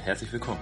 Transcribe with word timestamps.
und 0.00 0.06
herzlich 0.06 0.32
willkommen. 0.32 0.60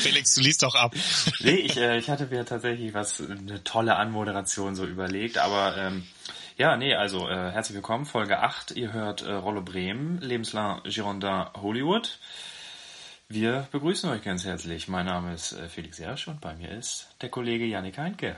Felix, 0.00 0.34
du 0.34 0.40
liest 0.40 0.62
doch 0.62 0.74
ab. 0.74 0.94
Nee, 1.40 1.56
ich, 1.56 1.76
äh, 1.76 1.98
ich 1.98 2.08
hatte 2.08 2.26
mir 2.26 2.44
tatsächlich 2.44 2.94
was, 2.94 3.20
eine 3.20 3.64
tolle 3.64 3.96
Anmoderation 3.96 4.76
so 4.76 4.86
überlegt, 4.86 5.38
aber 5.38 5.76
ähm, 5.76 6.06
ja, 6.56 6.76
nee, 6.76 6.94
also 6.94 7.28
äh, 7.28 7.50
herzlich 7.50 7.74
willkommen, 7.74 8.06
Folge 8.06 8.38
8. 8.38 8.72
Ihr 8.72 8.92
hört 8.92 9.22
äh, 9.22 9.32
Rollo 9.32 9.62
Bremen, 9.62 10.20
Lebenslang 10.20 10.82
Girondin 10.84 11.46
Hollywood. 11.54 12.18
Wir 13.28 13.66
begrüßen 13.72 14.08
euch 14.10 14.22
ganz 14.22 14.44
herzlich. 14.44 14.86
Mein 14.86 15.06
Name 15.06 15.34
ist 15.34 15.52
äh, 15.52 15.68
Felix 15.68 15.96
Sersch 15.96 16.28
und 16.28 16.40
bei 16.40 16.54
mir 16.54 16.70
ist 16.70 17.08
der 17.20 17.30
Kollege 17.30 17.64
Janik 17.64 17.98
Heinke. 17.98 18.36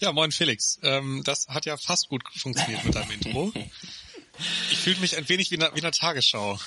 Ja, 0.00 0.12
moin 0.12 0.32
Felix. 0.32 0.78
Ähm, 0.82 1.22
das 1.24 1.46
hat 1.48 1.66
ja 1.66 1.76
fast 1.76 2.08
gut 2.08 2.22
funktioniert 2.34 2.84
mit 2.84 2.94
deinem 2.94 3.10
Intro. 3.12 3.52
Ich 4.70 4.78
fühle 4.78 4.98
mich 5.00 5.16
ein 5.16 5.28
wenig 5.28 5.50
wie 5.50 5.56
in, 5.56 5.62
einer 5.62 5.92
Tagesschau. 5.92 6.58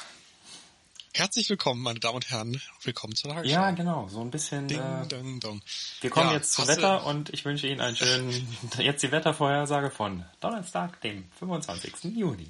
Herzlich 1.14 1.50
willkommen, 1.50 1.82
meine 1.82 2.00
Damen 2.00 2.16
und 2.16 2.30
Herren. 2.30 2.62
Willkommen 2.84 3.16
zur 3.16 3.32
Tagesschau. 3.34 3.54
Ja, 3.54 3.72
genau, 3.72 4.08
so 4.10 4.22
ein 4.22 4.32
bisschen. 4.32 4.68
Ding, 4.68 4.80
äh, 4.80 5.08
dong, 5.08 5.40
dong. 5.40 5.62
wir 6.02 6.10
kommen 6.10 6.30
Ja, 6.30 6.36
jetzt 6.38 6.54
zum 6.54 6.64
hast 6.64 6.72
du- 6.78 6.82
Wetter 6.82 7.06
und 7.06 7.30
ich 7.32 7.46
wünsche 7.46 7.68
Ihnen 7.68 7.82
einen 7.82 7.96
schönen. 7.96 8.58
Jetzt 8.80 9.04
die 9.04 9.12
Wettervorhersage 9.12 9.92
von 9.92 10.26
Donnerstag, 10.40 11.02
dem 11.02 11.26
25. 11.40 12.16
Juni. 12.16 12.48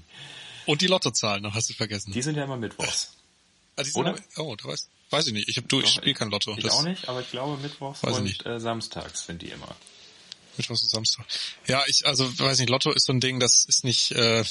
Und 0.65 0.81
die 0.81 0.87
Lottozahlen, 0.87 1.43
noch 1.43 1.53
hast 1.53 1.69
du 1.69 1.73
vergessen. 1.73 2.11
Die 2.13 2.21
sind 2.21 2.35
ja 2.35 2.43
immer 2.45 2.57
mittwochs. 2.57 3.13
Ah, 3.75 3.81
oder? 3.95 4.11
aber- 4.11 4.19
Oh, 4.37 4.55
da 4.55 4.65
weiß, 4.65 4.87
weiß 5.09 5.25
ich 5.27 5.33
nicht. 5.33 5.49
Ich, 5.49 5.57
hab, 5.57 5.67
du, 5.67 5.81
ich 5.81 5.89
spiele 5.89 6.13
kein 6.13 6.29
Lotto. 6.29 6.53
Ich 6.55 6.63
Das- 6.63 6.73
auch 6.73 6.83
nicht, 6.83 7.09
aber 7.09 7.21
ich 7.21 7.31
glaube 7.31 7.59
mittwochs 7.59 8.03
und 8.03 8.23
nicht. 8.23 8.45
äh, 8.45 8.59
samstags 8.59 9.25
sind 9.25 9.41
die 9.41 9.47
immer. 9.49 9.75
Mittwochs 10.57 10.81
und 10.83 10.89
Samstag. 10.89 11.25
Ja, 11.67 11.83
ich, 11.87 12.05
also, 12.05 12.27
weiß 12.39 12.59
nicht, 12.59 12.69
Lotto 12.69 12.91
ist 12.91 13.05
so 13.05 13.13
ein 13.13 13.19
Ding, 13.19 13.39
das 13.39 13.65
ist 13.65 13.83
nicht, 13.83 14.11
äh, 14.11 14.43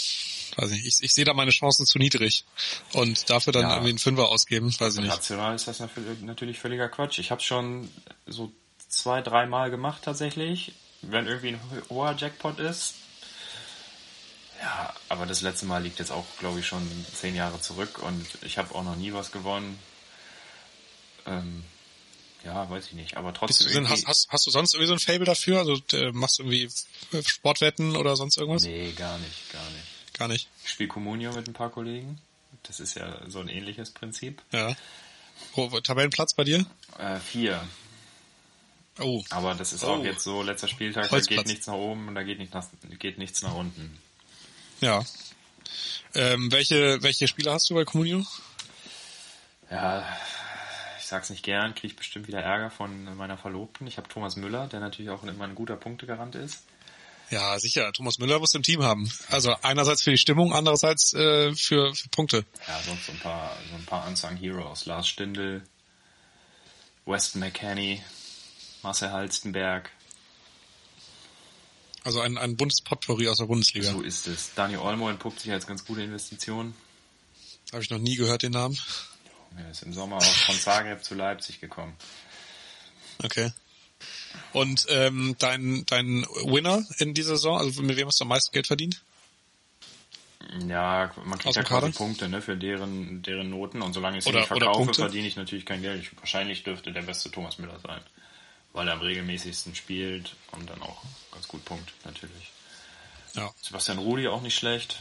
weiß 0.57 0.71
nicht, 0.71 0.87
ich, 0.87 1.03
ich 1.03 1.15
sehe 1.15 1.25
da 1.25 1.35
meine 1.35 1.51
Chancen 1.51 1.87
zu 1.87 1.99
niedrig. 1.99 2.45
Und 2.93 3.31
dafür 3.31 3.53
dann 3.53 3.63
Ja. 3.63 3.71
irgendwie 3.73 3.91
einen 3.91 3.99
Fünfer 3.99 4.29
ausgeben, 4.29 4.75
weiß 4.79 4.95
ich 4.97 5.01
nicht. 5.03 5.13
Rational 5.13 5.55
ist 5.55 5.69
das 5.69 5.81
natürlich 6.23 6.59
völliger 6.59 6.89
Quatsch. 6.89 7.19
Ich 7.19 7.31
habe 7.31 7.41
schon 7.41 7.91
so 8.27 8.53
zwei, 8.89 9.23
dreimal 9.23 9.71
gemacht 9.71 10.03
tatsächlich, 10.05 10.73
wenn 11.03 11.27
irgendwie 11.27 11.49
ein 11.49 11.61
ho- 11.71 11.89
hoher 11.95 12.15
Jackpot 12.17 12.59
ist. 12.59 12.95
Ja, 14.61 14.95
aber 15.09 15.27
das 15.27 15.41
letzte 15.41 15.67
Mal 15.67 15.83
liegt 15.83 15.99
jetzt 15.99 16.13
auch, 16.13 16.25
glaube 16.39 16.61
ich, 16.61 16.67
schon 16.67 16.89
zehn 17.19 17.35
Jahre 17.35 17.61
zurück 17.61 17.99
und 18.01 18.27
ich 18.43 18.59
habe 18.59 18.75
auch 18.75 18.85
noch 18.85 18.95
nie 18.97 19.13
was 19.13 19.33
gewonnen. 19.33 19.77
Ähm, 21.27 21.65
ja, 22.45 22.69
weiß 22.69 22.87
ich 22.87 22.93
nicht, 22.93 23.17
aber 23.17 23.33
trotzdem 23.33 23.85
du, 23.85 23.89
hast, 23.91 24.07
hast, 24.07 24.29
hast 24.31 24.47
du 24.47 24.51
sonst 24.51 24.75
irgendwie 24.75 24.89
so 24.89 24.95
ein 24.95 24.99
Fable 24.99 25.25
dafür? 25.25 25.59
Also 25.59 25.81
äh, 25.93 26.13
machst 26.13 26.39
du 26.39 26.43
irgendwie 26.45 26.71
Sportwetten 27.27 27.97
oder 27.97 28.17
sonst 28.17 28.37
irgendwas? 28.39 28.65
Nee, 28.65 28.93
gar 28.93 29.19
nicht, 29.19 29.53
gar 29.53 29.65
nicht. 29.71 30.13
Gar 30.15 30.29
nicht. 30.29 30.49
Ich 30.65 30.71
spiele 30.71 30.89
Communio 30.89 31.33
mit 31.33 31.49
ein 31.49 31.55
paar 31.55 31.71
Kollegen. 31.71 32.21
Das 32.65 32.81
ist 32.81 32.95
ja 32.97 33.19
so 33.29 33.41
ein 33.41 33.49
ähnliches 33.49 33.91
Prinzip. 33.91 34.43
Ja. 34.53 34.77
Wo, 35.55 35.69
Tabellenplatz 35.81 36.35
bei 36.35 36.45
dir? 36.45 36.67
Äh, 36.99 37.19
vier. 37.19 37.63
Oh. 39.01 39.25
Aber 39.31 39.55
das 39.55 39.73
ist 39.73 39.85
Oh. 39.85 39.95
auch 39.95 40.05
jetzt 40.05 40.23
so, 40.23 40.43
letzter 40.43 40.69
Spieltag, 40.69 41.09
da 41.09 41.19
geht 41.19 41.47
nichts 41.47 41.67
nach 41.67 41.75
oben 41.75 42.09
und 42.09 42.15
da 42.15 42.23
geht, 42.23 42.39
nicht 42.39 42.53
nach, 42.53 42.67
geht 42.99 43.19
nichts 43.19 43.43
nach 43.43 43.55
unten. 43.55 43.99
Ja. 44.81 45.05
Ähm, 46.15 46.53
welche, 46.53 47.03
welche 47.03 47.27
Spieler 47.27 47.55
hast 47.55 47.71
du 47.71 47.75
bei 47.75 47.85
Comunio? 47.85 48.25
Ja, 49.71 50.07
sag's 51.13 51.31
nicht 51.31 51.45
gern, 51.45 51.75
kriege 51.75 51.89
ich 51.89 51.97
bestimmt 51.97 52.27
wieder 52.27 52.41
Ärger 52.41 52.71
von 52.71 53.17
meiner 53.17 53.37
Verlobten. 53.37 53.87
Ich 53.87 53.99
habe 53.99 54.09
Thomas 54.09 54.37
Müller, 54.37 54.67
der 54.67 54.81
natürlich 54.81 55.11
auch 55.11 55.23
immer 55.23 55.45
ein 55.45 55.55
guter 55.55 55.77
Punktegarant 55.77 56.35
ist. 56.35 56.65
Ja, 57.31 57.59
sicher. 57.59 57.93
Thomas 57.93 58.19
Müller 58.19 58.39
muss 58.39 58.55
im 58.55 58.63
Team 58.63 58.83
haben. 58.83 59.11
Also 59.29 59.55
einerseits 59.63 60.03
für 60.03 60.11
die 60.11 60.19
Stimmung, 60.19 60.53
andererseits 60.53 61.13
äh, 61.15 61.55
für, 61.55 61.95
für 61.95 62.09
Punkte. 62.09 62.45
Ja, 62.67 62.81
sonst 62.83 63.07
so 63.07 63.13
ein 63.13 63.19
paar, 63.19 63.57
so 63.71 63.77
ein 63.77 63.85
paar 63.85 64.07
Unsung 64.07 64.37
Heroes. 64.37 64.87
Lars 64.87 65.07
Stindl, 65.07 65.63
Weston 67.05 67.41
McKenney, 67.41 68.03
Marcel 68.83 69.13
Halstenberg. 69.13 69.91
Also 72.05 72.21
ein, 72.21 72.37
ein 72.39 72.57
buntes 72.57 72.81
Potpourri 72.83 73.29
aus 73.29 73.39
der 73.39 73.47
Bundesliga. 73.47 73.93
So 73.93 74.01
ist 74.01 74.27
es. 74.27 74.55
Dani 74.55 74.77
Olmo 74.77 75.09
entpuppt 75.09 75.41
sich 75.41 75.53
als 75.53 75.67
ganz 75.67 75.85
gute 75.85 76.03
Investition. 76.03 76.75
Habe 77.71 77.83
ich 77.83 77.91
noch 77.91 77.99
nie 77.99 78.17
gehört, 78.17 78.43
den 78.43 78.53
Namen. 78.53 78.79
Er 79.59 79.71
ist 79.71 79.83
im 79.83 79.93
Sommer 79.93 80.17
auch 80.17 80.23
von 80.23 80.55
Zagreb 80.55 81.05
zu 81.05 81.15
Leipzig 81.15 81.61
gekommen. 81.61 81.97
Okay. 83.23 83.53
Und 84.53 84.87
ähm, 84.89 85.37
dein, 85.39 85.85
dein 85.87 86.27
Winner 86.45 86.85
in 86.99 87.15
dieser 87.15 87.37
Saison, 87.37 87.59
also 87.59 87.83
mit 87.83 87.97
wem 87.97 88.09
hast 88.09 88.21
du 88.21 88.25
am 88.25 88.29
meisten 88.29 88.53
Geld 88.53 88.67
verdient? 88.67 89.03
Ja, 90.69 91.13
man 91.25 91.39
kriegt 91.39 91.57
ja 91.57 91.63
quasi? 91.63 91.93
Punkte 91.93 92.29
ne, 92.29 92.43
für 92.43 92.57
deren, 92.57 93.23
deren 93.23 93.51
Noten 93.51 93.81
und 93.81 93.93
solange 93.93 94.19
ich 94.19 94.25
sie 94.25 94.33
nicht 94.33 94.49
verkaufe, 94.49 94.93
verdiene 94.93 95.27
ich 95.27 95.37
natürlich 95.37 95.65
kein 95.65 95.83
Geld. 95.83 96.03
Ich, 96.03 96.19
wahrscheinlich 96.19 96.63
dürfte 96.63 96.93
der 96.93 97.03
beste 97.03 97.31
Thomas 97.31 97.59
Müller 97.59 97.79
sein, 97.81 98.01
weil 98.73 98.89
er 98.89 98.95
am 98.95 99.01
regelmäßigsten 99.01 99.75
spielt 99.75 100.35
und 100.53 100.69
dann 100.69 100.83
auch 100.83 101.03
ganz 101.33 101.49
gut 101.49 101.65
punkt 101.65 101.93
natürlich. 102.05 102.51
Ja. 103.35 103.51
Sebastian 103.63 103.99
Rudi 103.99 104.29
auch 104.29 104.43
nicht 104.43 104.57
schlecht. 104.57 105.01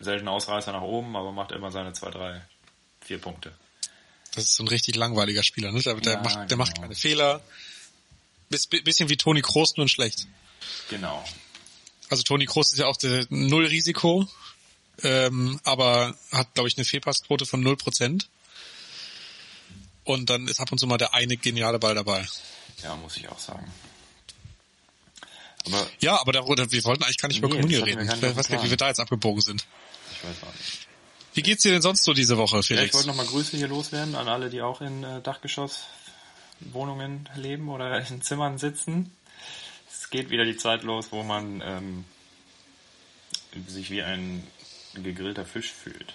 Selten 0.00 0.28
Ausreißer 0.28 0.72
nach 0.72 0.82
oben, 0.82 1.16
aber 1.16 1.32
macht 1.32 1.52
immer 1.52 1.70
seine 1.70 1.92
zwei, 1.92 2.10
drei, 2.10 2.42
vier 3.04 3.18
Punkte. 3.18 3.52
Das 4.34 4.44
ist 4.44 4.54
so 4.54 4.64
ein 4.64 4.68
richtig 4.68 4.96
langweiliger 4.96 5.42
Spieler, 5.42 5.72
ne? 5.72 5.80
Der, 5.80 5.96
Ja, 6.02 6.22
macht, 6.22 6.50
der 6.50 6.56
macht 6.56 6.74
genau. 6.74 6.82
keine 6.86 6.94
Fehler. 6.94 7.42
Biss, 8.48 8.66
bisschen 8.66 9.08
wie 9.08 9.16
Toni 9.16 9.42
Kroos, 9.42 9.76
nur 9.76 9.88
schlecht. 9.88 10.26
Genau. 10.88 11.24
Also 12.08 12.22
Toni 12.22 12.46
Kroos 12.46 12.72
ist 12.72 12.78
ja 12.78 12.86
auch 12.86 12.96
der 12.96 13.26
Null 13.30 13.66
Risiko, 13.66 14.26
ähm, 15.02 15.60
aber 15.64 16.16
hat, 16.30 16.54
glaube 16.54 16.68
ich, 16.68 16.76
eine 16.76 16.84
Fehlpassquote 16.84 17.46
von 17.46 17.62
0%. 17.64 18.26
Und 20.04 20.30
dann 20.30 20.48
ist 20.48 20.60
ab 20.60 20.72
und 20.72 20.78
zu 20.78 20.86
mal 20.86 20.98
der 20.98 21.14
eine 21.14 21.36
geniale 21.36 21.78
Ball 21.78 21.94
dabei. 21.94 22.26
Ja, 22.82 22.96
muss 22.96 23.16
ich 23.16 23.28
auch 23.28 23.38
sagen. 23.38 23.70
Aber 25.64 25.86
Ja, 26.00 26.20
aber 26.20 26.32
darüber, 26.32 26.70
wir 26.70 26.84
wollten 26.84 27.04
eigentlich 27.04 27.18
gar 27.18 27.28
nicht 27.28 27.38
über 27.38 27.48
Nee, 27.48 27.58
hatten 27.58 27.68
wir 27.68 27.86
reden. 27.86 28.00
Ich 28.02 28.10
weiß 28.36 28.48
gar 28.48 28.56
nicht, 28.56 28.66
wie 28.66 28.70
wir 28.70 28.76
da 28.76 28.88
jetzt 28.88 29.00
abgebogen 29.00 29.40
sind. 29.40 29.64
ich 30.12 30.24
weiß 30.28 30.36
auch 30.48 30.54
nicht. 30.54 30.88
Wie 31.34 31.42
geht's 31.42 31.62
dir 31.62 31.72
denn 31.72 31.82
sonst 31.82 32.04
so 32.04 32.12
diese 32.12 32.36
Woche, 32.36 32.56
Ja, 32.56 32.60
ich 32.60 32.66
Felix? 32.66 32.94
wollte 32.94 33.08
nochmal 33.08 33.26
Grüße 33.26 33.56
hier 33.56 33.68
loswerden 33.68 34.14
an 34.14 34.28
alle, 34.28 34.50
die 34.50 34.60
auch 34.62 34.80
in 34.80 35.02
äh, 35.02 35.20
Dachgeschosswohnungen 35.22 37.28
leben 37.36 37.68
oder 37.68 38.06
in 38.06 38.22
Zimmern 38.22 38.58
sitzen. 38.58 39.10
Es 39.90 40.10
geht 40.10 40.30
wieder 40.30 40.44
die 40.44 40.56
Zeit 40.56 40.82
los, 40.82 41.06
wo 41.10 41.22
man 41.22 41.62
ähm, 41.64 42.04
sich 43.66 43.90
wie 43.90 44.02
ein 44.02 44.46
gegrillter 44.94 45.46
Fisch 45.46 45.72
fühlt. 45.72 46.14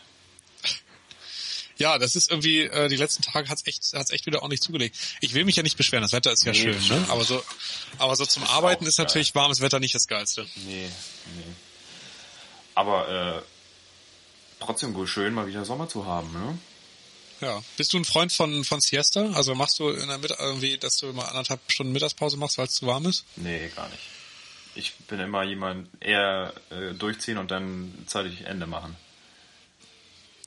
Ja, 1.78 2.00
das 2.00 2.16
ist 2.16 2.32
irgendwie, 2.32 2.62
äh, 2.64 2.90
die 2.90 2.96
letzten 2.96 3.22
Tage 3.22 3.50
hat's 3.50 3.66
echt, 3.68 3.94
hat's 3.94 4.10
echt 4.10 4.26
wieder 4.26 4.42
ordentlich 4.42 4.62
zugelegt. 4.62 4.98
Ich 5.22 5.36
will 5.36 5.46
mich 5.46 5.56
ja 5.58 5.64
nicht 5.64 5.78
beschweren, 5.78 6.02
das 6.02 6.12
Wetter 6.12 6.32
ist 6.32 6.44
ja 6.44 6.52
Nee, 6.52 6.58
schön, 6.74 6.88
ne? 6.88 7.06
Aber 7.10 7.24
so, 7.24 7.44
aber 8.00 8.16
so 8.16 8.26
zum 8.26 8.42
ist 8.44 8.50
Arbeiten 8.50 8.86
ist 8.88 8.98
natürlich 8.98 9.36
warmes 9.36 9.62
Wetter 9.62 9.80
nicht 9.80 9.94
das 9.94 10.08
Geilste. 10.08 10.48
Nee, 10.56 10.90
nee. 11.36 11.44
Aber 12.74 13.38
äh, 13.38 13.42
trotzdem 14.60 14.94
wohl 14.94 15.08
schön, 15.08 15.34
mal 15.34 15.48
wieder 15.48 15.66
Sommer 15.66 15.88
zu 15.88 16.06
haben, 16.06 16.32
ne? 16.34 16.58
Ja. 17.42 17.62
Bist 17.78 17.94
du 17.94 17.98
ein 17.98 18.06
Freund 18.06 18.34
von, 18.34 18.64
von 18.64 18.82
Siesta? 18.82 19.32
Also 19.34 19.54
machst 19.54 19.80
du 19.80 19.90
in 19.90 20.08
der 20.08 20.18
Mitte 20.18 20.36
irgendwie, 20.40 20.78
dass 20.78 20.98
du 20.98 21.14
mal 21.14 21.26
anderthalb 21.26 21.60
Stunden 21.68 21.94
Mittagspause 21.94 22.38
machst, 22.38 22.58
weil 22.58 22.66
es 22.66 22.74
zu 22.74 22.88
warm 22.88 23.06
ist? 23.06 23.26
Nee, 23.36 23.70
gar 23.76 23.88
nicht. 23.90 24.02
Ich 24.74 24.96
bin 25.08 25.20
immer 25.20 25.44
jemand 25.44 25.90
eher 26.00 26.54
äh, 26.70 26.94
durchziehen 26.94 27.38
und 27.38 27.52
dann 27.52 27.94
zeitig 28.08 28.42
Ende 28.42 28.68
machen. 28.68 28.96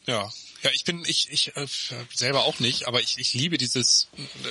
Ja. 0.07 0.31
Ja, 0.63 0.71
ich 0.75 0.85
bin, 0.85 1.05
ich, 1.07 1.31
ich 1.31 1.57
äh, 1.57 1.67
selber 2.15 2.45
auch 2.45 2.59
nicht, 2.59 2.87
aber 2.87 3.01
ich, 3.01 3.17
ich 3.19 3.33
liebe 3.33 3.57
dieses, 3.57 4.09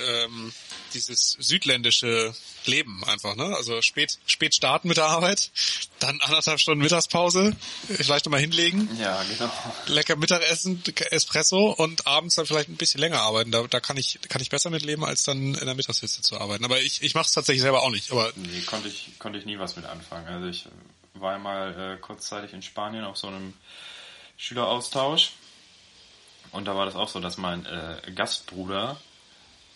ähm, 0.08 0.52
dieses 0.92 1.36
südländische 1.38 2.34
Leben 2.66 3.04
einfach, 3.04 3.36
ne? 3.36 3.54
Also 3.56 3.80
spät, 3.80 4.18
spät 4.26 4.54
starten 4.54 4.88
mit 4.88 4.96
der 4.96 5.06
Arbeit, 5.06 5.50
dann 6.00 6.20
anderthalb 6.20 6.58
Stunden 6.58 6.82
Mittagspause, 6.82 7.56
vielleicht 7.88 8.24
nochmal 8.26 8.40
hinlegen, 8.40 8.88
Ja, 8.98 9.22
genau. 9.22 9.52
lecker 9.86 10.16
Mittagessen, 10.16 10.82
Espresso 11.10 11.70
und 11.70 12.06
abends 12.08 12.34
dann 12.34 12.46
vielleicht 12.46 12.68
ein 12.68 12.76
bisschen 12.76 13.00
länger 13.00 13.20
arbeiten. 13.20 13.52
Da, 13.52 13.62
da 13.68 13.78
kann 13.78 13.96
ich, 13.96 14.18
kann 14.28 14.42
ich 14.42 14.50
besser 14.50 14.70
mit 14.70 14.82
leben, 14.82 15.04
als 15.04 15.22
dann 15.22 15.54
in 15.54 15.66
der 15.66 15.74
Mittagshitze 15.74 16.22
zu 16.22 16.40
arbeiten. 16.40 16.64
Aber 16.64 16.80
ich, 16.80 17.02
ich 17.02 17.14
mache 17.14 17.26
es 17.26 17.32
tatsächlich 17.32 17.62
selber 17.62 17.82
auch 17.82 17.90
nicht. 17.90 18.10
Aber 18.10 18.32
Nee, 18.34 18.62
konnte 18.62 18.88
ich, 18.88 19.10
konnte 19.20 19.38
ich 19.38 19.46
nie 19.46 19.58
was 19.58 19.76
mit 19.76 19.84
anfangen. 19.84 20.26
Also 20.26 20.48
ich 20.48 20.66
war 21.14 21.38
mal 21.38 21.94
äh, 21.96 22.00
kurzzeitig 22.00 22.52
in 22.52 22.62
Spanien 22.62 23.04
auf 23.04 23.16
so 23.16 23.28
einem 23.28 23.54
Schüleraustausch. 24.36 25.32
Und 26.52 26.66
da 26.66 26.74
war 26.76 26.84
das 26.86 26.96
auch 26.96 27.08
so, 27.08 27.20
dass 27.20 27.36
mein 27.38 27.64
äh, 27.66 28.00
Gastbruder 28.14 28.96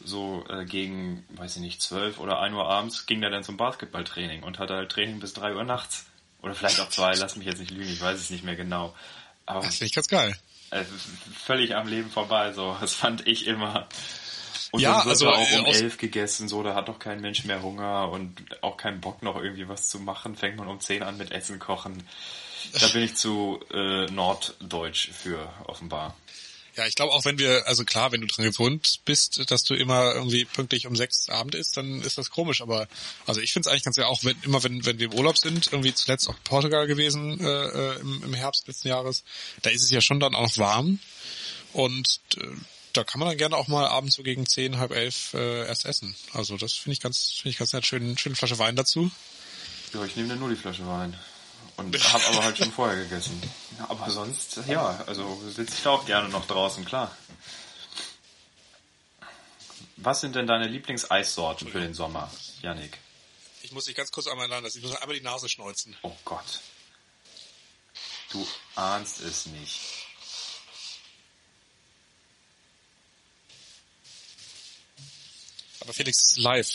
so 0.05 0.45
äh, 0.49 0.65
gegen, 0.65 1.25
weiß 1.31 1.57
ich 1.57 1.63
nicht, 1.63 1.81
12 1.81 2.19
oder 2.19 2.41
1 2.41 2.55
Uhr 2.55 2.69
abends 2.69 3.07
ging 3.07 3.21
der 3.21 3.31
dann 3.31 3.45
zum 3.45 3.57
Basketballtraining 3.57 4.43
und 4.43 4.59
hatte 4.59 4.75
halt 4.75 4.91
Training 4.91 5.21
bis 5.21 5.33
3 5.35 5.55
Uhr 5.55 5.65
nachts. 5.65 6.07
Oder 6.43 6.55
vielleicht 6.55 6.81
auch 6.81 6.91
2, 6.91 7.15
lass 7.15 7.37
mich 7.37 7.47
jetzt 7.47 7.59
nicht 7.61 7.71
lügen, 7.71 7.91
ich 7.91 8.01
weiß 8.03 8.19
es 8.19 8.29
nicht 8.31 8.45
mehr 8.45 8.57
genau. 8.57 8.95
Aber 9.47 9.61
das 9.63 9.77
finde 9.77 9.87
ich 9.87 9.95
ganz 9.95 10.09
geil. 10.09 10.37
äh, 10.73 10.85
völlig 11.45 11.75
am 11.75 11.87
Leben 11.89 12.11
vorbei, 12.11 12.53
so. 12.53 12.77
Das 12.81 12.93
fand 12.95 13.27
ich 13.27 13.47
immer. 13.47 13.87
Und 14.73 14.81
Ja, 14.81 14.91
dann 14.99 14.99
wird 15.07 15.11
also, 15.11 15.31
auch 15.31 15.51
äh, 15.51 15.59
um 15.61 15.67
aus- 15.67 15.81
elf 15.81 15.97
gegessen, 15.97 16.49
so, 16.49 16.63
da 16.65 16.75
hat 16.75 16.89
doch 16.89 16.99
kein 16.99 17.21
Mensch 17.21 17.45
mehr 17.45 17.63
Hunger 17.63 18.11
und 18.11 18.63
auch 18.63 18.77
keinen 18.77 19.01
Bock 19.01 19.23
noch 19.23 19.37
irgendwie 19.41 19.69
was 19.69 19.89
zu 19.89 20.01
machen. 20.01 20.35
Fängt 20.37 20.57
man 20.57 20.67
um 20.69 20.81
zehn 20.81 21.03
an 21.05 21.17
mit 21.17 21.31
Essen 21.31 21.59
kochen. 21.61 22.03
Da 22.79 22.89
bin 22.89 23.03
ich 23.05 23.15
zu 23.15 23.61
äh, 23.73 24.07
norddeutsch 24.07 25.11
für, 25.13 25.49
offenbar. 25.67 26.15
Ja, 26.77 26.87
ich 26.87 26.97
glaube 26.97 27.13
auch, 27.13 27.25
wenn 27.25 27.39
wir, 27.39 27.69
also 27.69 27.85
klar, 27.85 28.11
wenn 28.11 28.21
du 28.21 28.27
dran 28.27 28.45
gewohnt 28.45 29.01
bist, 29.05 29.51
dass 29.51 29.63
du 29.63 29.75
immer 29.75 30.13
irgendwie 30.15 30.45
pünktlich 30.45 30.87
um 30.87 30.97
sechs 30.97 31.29
Abend 31.29 31.55
isst, 31.55 31.77
dann 31.77 32.01
ist 32.03 32.19
das 32.19 32.31
komisch. 32.31 32.63
Aber 32.63 32.89
also 33.27 33.41
ich 33.41 33.53
finde 33.53 33.69
es 33.69 33.73
eigentlich 33.73 33.85
ganz 33.85 33.97
ja 33.97 34.07
auch, 34.07 34.25
wenn 34.25 34.37
immer 34.43 34.63
wenn 34.65 34.85
wenn 34.85 34.99
wir 34.99 35.07
im 35.07 35.15
Urlaub 35.15 35.39
sind, 35.39 35.73
irgendwie 35.73 35.95
zuletzt 35.95 36.29
auch 36.29 36.35
Portugal 36.43 36.87
gewesen 36.89 37.39
äh, 37.41 37.47
äh, 37.47 38.01
im, 38.01 38.25
im 38.25 38.35
Herbst 38.35 38.67
letzten 38.67 38.89
Jahres, 38.89 39.23
da 39.63 39.71
ist 39.71 39.83
es 39.83 39.91
ja 39.91 40.01
schon 40.01 40.19
dann 40.19 40.35
auch 40.35 40.43
noch 40.43 40.59
warm 40.59 40.99
und 41.73 42.21
äh, 42.39 42.47
da 42.93 43.05
kann 43.05 43.19
man 43.19 43.29
dann 43.29 43.39
gerne 43.39 43.57
auch 43.57 43.69
mal 43.69 43.87
abends 43.87 44.17
so 44.17 44.23
gegen 44.23 44.47
zehn, 44.47 44.79
halb 44.79 44.93
elf 44.93 45.35
äh, 45.35 45.67
erst 45.67 45.85
essen. 45.85 46.15
Also 46.33 46.57
das 46.57 46.73
finde 46.73 46.95
ich 46.95 47.01
ganz, 47.01 47.33
finde 47.33 47.51
ich 47.51 47.59
ganz 47.59 47.73
nett. 47.73 47.85
Schön, 47.85 48.17
schöne 48.17 48.37
Flasche 48.37 48.59
Wein 48.59 48.77
dazu. 48.77 49.11
Ja, 49.93 50.05
ich 50.05 50.17
nehme 50.17 50.29
dann 50.29 50.39
nur 50.39 50.49
die 50.49 50.57
Flasche 50.57 50.87
Wein. 50.87 51.17
Und 51.77 52.13
habe 52.13 52.27
aber 52.27 52.45
halt 52.45 52.59
schon 52.59 52.73
vorher 52.73 53.03
gegessen. 53.03 53.43
Aber 53.89 54.09
sonst, 54.11 54.61
ja, 54.69 55.03
also 55.07 55.43
sitze 55.51 55.75
ich 55.77 55.83
da 55.83 55.91
auch 55.91 56.07
gerne 56.07 56.29
noch 56.29 56.47
draußen, 56.47 56.85
klar. 56.85 57.17
Was 59.97 60.21
sind 60.21 60.37
denn 60.37 60.47
deine 60.47 60.69
Lieblingseissorten 60.69 61.69
für 61.69 61.81
den 61.81 61.95
Sommer, 61.95 62.31
Yannick? 62.63 62.99
Ich 63.63 63.73
muss 63.73 63.85
dich 63.85 63.95
ganz 63.95 64.13
kurz 64.13 64.27
einmal 64.27 64.49
lassen. 64.49 64.79
Ich 64.79 64.85
muss 64.85 64.95
einmal 64.97 65.17
die 65.17 65.23
Nase 65.23 65.49
schneuzen. 65.49 65.97
Oh 66.03 66.15
Gott. 66.25 66.61
Du 68.31 68.47
ahnst 68.75 69.21
es 69.21 69.47
nicht. 69.47 69.81
Aber 75.81 75.93
Felix 75.93 76.23
ist 76.23 76.37
live. 76.39 76.69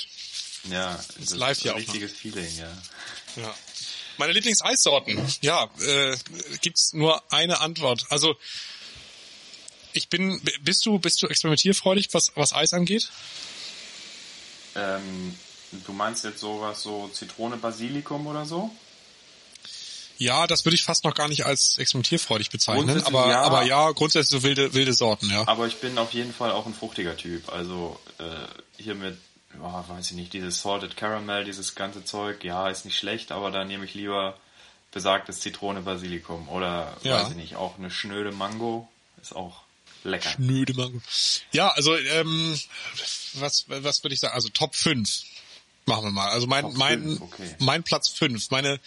Ja, 0.66 0.96
das 0.96 1.18
ist 1.18 1.36
live 1.36 1.58
ist 1.58 1.68
ein 1.68 1.76
richtiges 1.76 2.12
Feeling, 2.12 2.58
ja. 2.58 2.78
Ja. 3.36 3.56
Meine 4.20 4.34
Lieblingseissorten. 4.34 5.18
Ja, 5.42 5.70
äh, 5.82 6.16
gibt's 6.62 6.94
nur 6.94 7.24
eine 7.32 7.62
Antwort. 7.62 8.06
Also 8.10 8.36
ich 9.94 10.10
bin, 10.10 10.42
bist 10.62 10.86
du, 10.86 11.00
bist 11.00 11.22
du 11.22 11.28
experimentierfreudig, 11.28 12.10
was, 12.12 12.34
was 12.36 12.54
Eis 12.54 12.74
angeht? 12.74 13.10
Ähm, 14.76 15.36
du 15.86 15.94
meinst 15.94 16.26
jetzt 16.26 16.40
sowas 16.40 16.84
so 16.84 17.08
Zitrone, 17.08 17.58
Basilikum 17.58 18.28
oder 18.28 18.46
so? 18.46 18.70
Ja, 20.18 20.48
das 20.48 20.66
würde 20.66 20.76
ich 20.76 20.84
fast 20.84 21.06
noch 21.06 21.16
gar 21.16 21.30
nicht 21.30 21.46
als 21.46 21.78
experimentierfreudig 21.78 22.50
bezeichnen, 22.50 23.02
aber 23.06 23.30
ja. 23.30 23.42
aber 23.42 23.64
ja, 23.64 23.92
grundsätzlich 23.92 24.42
so 24.42 24.44
wilde 24.44 24.74
wilde 24.74 24.92
Sorten, 24.92 25.30
ja. 25.30 25.48
Aber 25.48 25.66
ich 25.66 25.78
bin 25.78 25.98
auf 25.98 26.12
jeden 26.12 26.34
Fall 26.34 26.52
auch 26.52 26.66
ein 26.66 26.74
fruchtiger 26.74 27.16
Typ. 27.16 27.48
Also 27.54 27.98
äh, 28.18 28.24
hier 28.84 28.96
mit, 28.96 29.18
oh, 29.62 29.84
weiß 29.88 30.12
ich 30.12 30.18
nicht, 30.18 30.34
dieses 30.34 30.62
Salted 30.62 30.96
Caramel, 30.98 31.46
dieses 31.46 31.76
ganze 31.76 32.04
Zeug, 32.06 32.44
ja, 32.44 32.70
ist 32.70 32.86
nicht 32.86 32.98
schlecht, 32.98 33.32
aber 33.32 33.52
da 33.52 33.64
nehme 33.66 33.86
ich 33.86 33.94
lieber 33.94 34.38
besagtes 34.92 35.40
Zitrone, 35.40 35.82
Basilikum 35.82 36.50
oder 36.50 36.96
Ja. 37.04 37.22
weiß 37.22 37.32
ich 37.32 37.36
nicht, 37.36 37.56
auch 37.56 37.78
eine 37.78 37.92
schnöde 37.92 38.32
Mango 38.32 38.88
ist 39.22 39.36
auch 39.36 39.62
lecker. 40.04 40.30
Schnöde 40.30 40.74
Mango. 40.74 41.02
Ja, 41.52 41.70
also 41.70 41.96
ähm, 41.96 42.60
was 43.36 43.66
was 43.68 44.04
würde 44.04 44.14
ich 44.14 44.20
sagen? 44.20 44.34
Also 44.34 44.50
Top 44.50 44.76
5 44.76 45.24
machen 45.86 46.06
wir 46.06 46.12
mal. 46.12 46.30
Also 46.30 46.48
mein 46.48 46.64
Top 46.64 46.78
mein 46.78 47.22
okay. 47.22 47.56
mein 47.60 47.84
Platz 47.84 48.10
5, 48.10 48.50
meine 48.52 48.80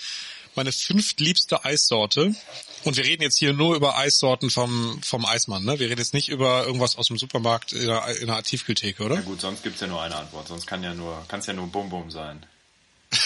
meine 0.55 0.73
fünftliebste 0.73 1.65
Eissorte. 1.65 2.35
Und 2.85 2.97
wir 2.97 3.05
reden 3.05 3.23
jetzt 3.23 3.39
hier 3.39 3.53
nur 3.53 3.77
über 3.77 3.97
Eissorten 3.97 4.51
vom 4.51 5.01
vom 5.03 5.25
Eismann, 5.25 5.65
ne? 5.65 5.79
Wir 5.79 5.89
reden 5.89 6.01
jetzt 6.01 6.15
nicht 6.15 6.29
über 6.29 6.65
irgendwas 6.67 6.97
aus 6.97 7.09
dem 7.09 7.19
Supermarkt 7.19 7.73
in 7.73 7.89
einer, 7.89 8.07
in 8.17 8.29
einer 8.31 8.43
Tiefkühltheke, 8.43 9.03
oder? 9.05 9.17
Na 9.17 9.21
gut, 9.21 9.41
sonst 9.41 9.63
gibt's 9.63 9.81
ja 9.81 9.87
nur 9.87 10.03
eine 10.03 10.17
Antwort, 10.17 10.49
sonst 10.49 10.67
kann 10.67 10.83
ja 10.83 10.95
nur, 10.95 11.25
kann's 11.29 11.47
ja 11.47 11.53
nur 11.53 11.69
Bum 11.69 11.89
Bum 11.89 12.11
sein. 12.11 12.45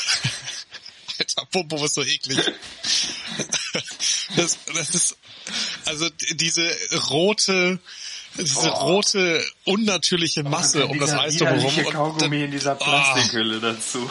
Alter, 1.18 1.46
Popo 1.50 1.84
ist 1.84 1.94
so 1.94 2.02
eklig. 2.02 2.38
Das, 4.36 4.58
das 4.74 4.90
ist, 4.90 5.16
also 5.84 6.08
diese 6.32 6.70
rote, 7.08 7.78
diese 8.38 8.70
Oh. 8.72 8.96
rote, 8.96 9.44
unnatürliche 9.64 10.42
Masse 10.42 10.86
um 10.86 10.98
das 10.98 11.12
Eis 11.12 11.36
drumherum. 11.36 11.86
Und, 11.86 11.92
Kaugummi 11.92 12.44
in 12.44 12.50
dieser 12.50 12.74
Plastikhülle 12.74 13.60
dazu. 13.60 14.10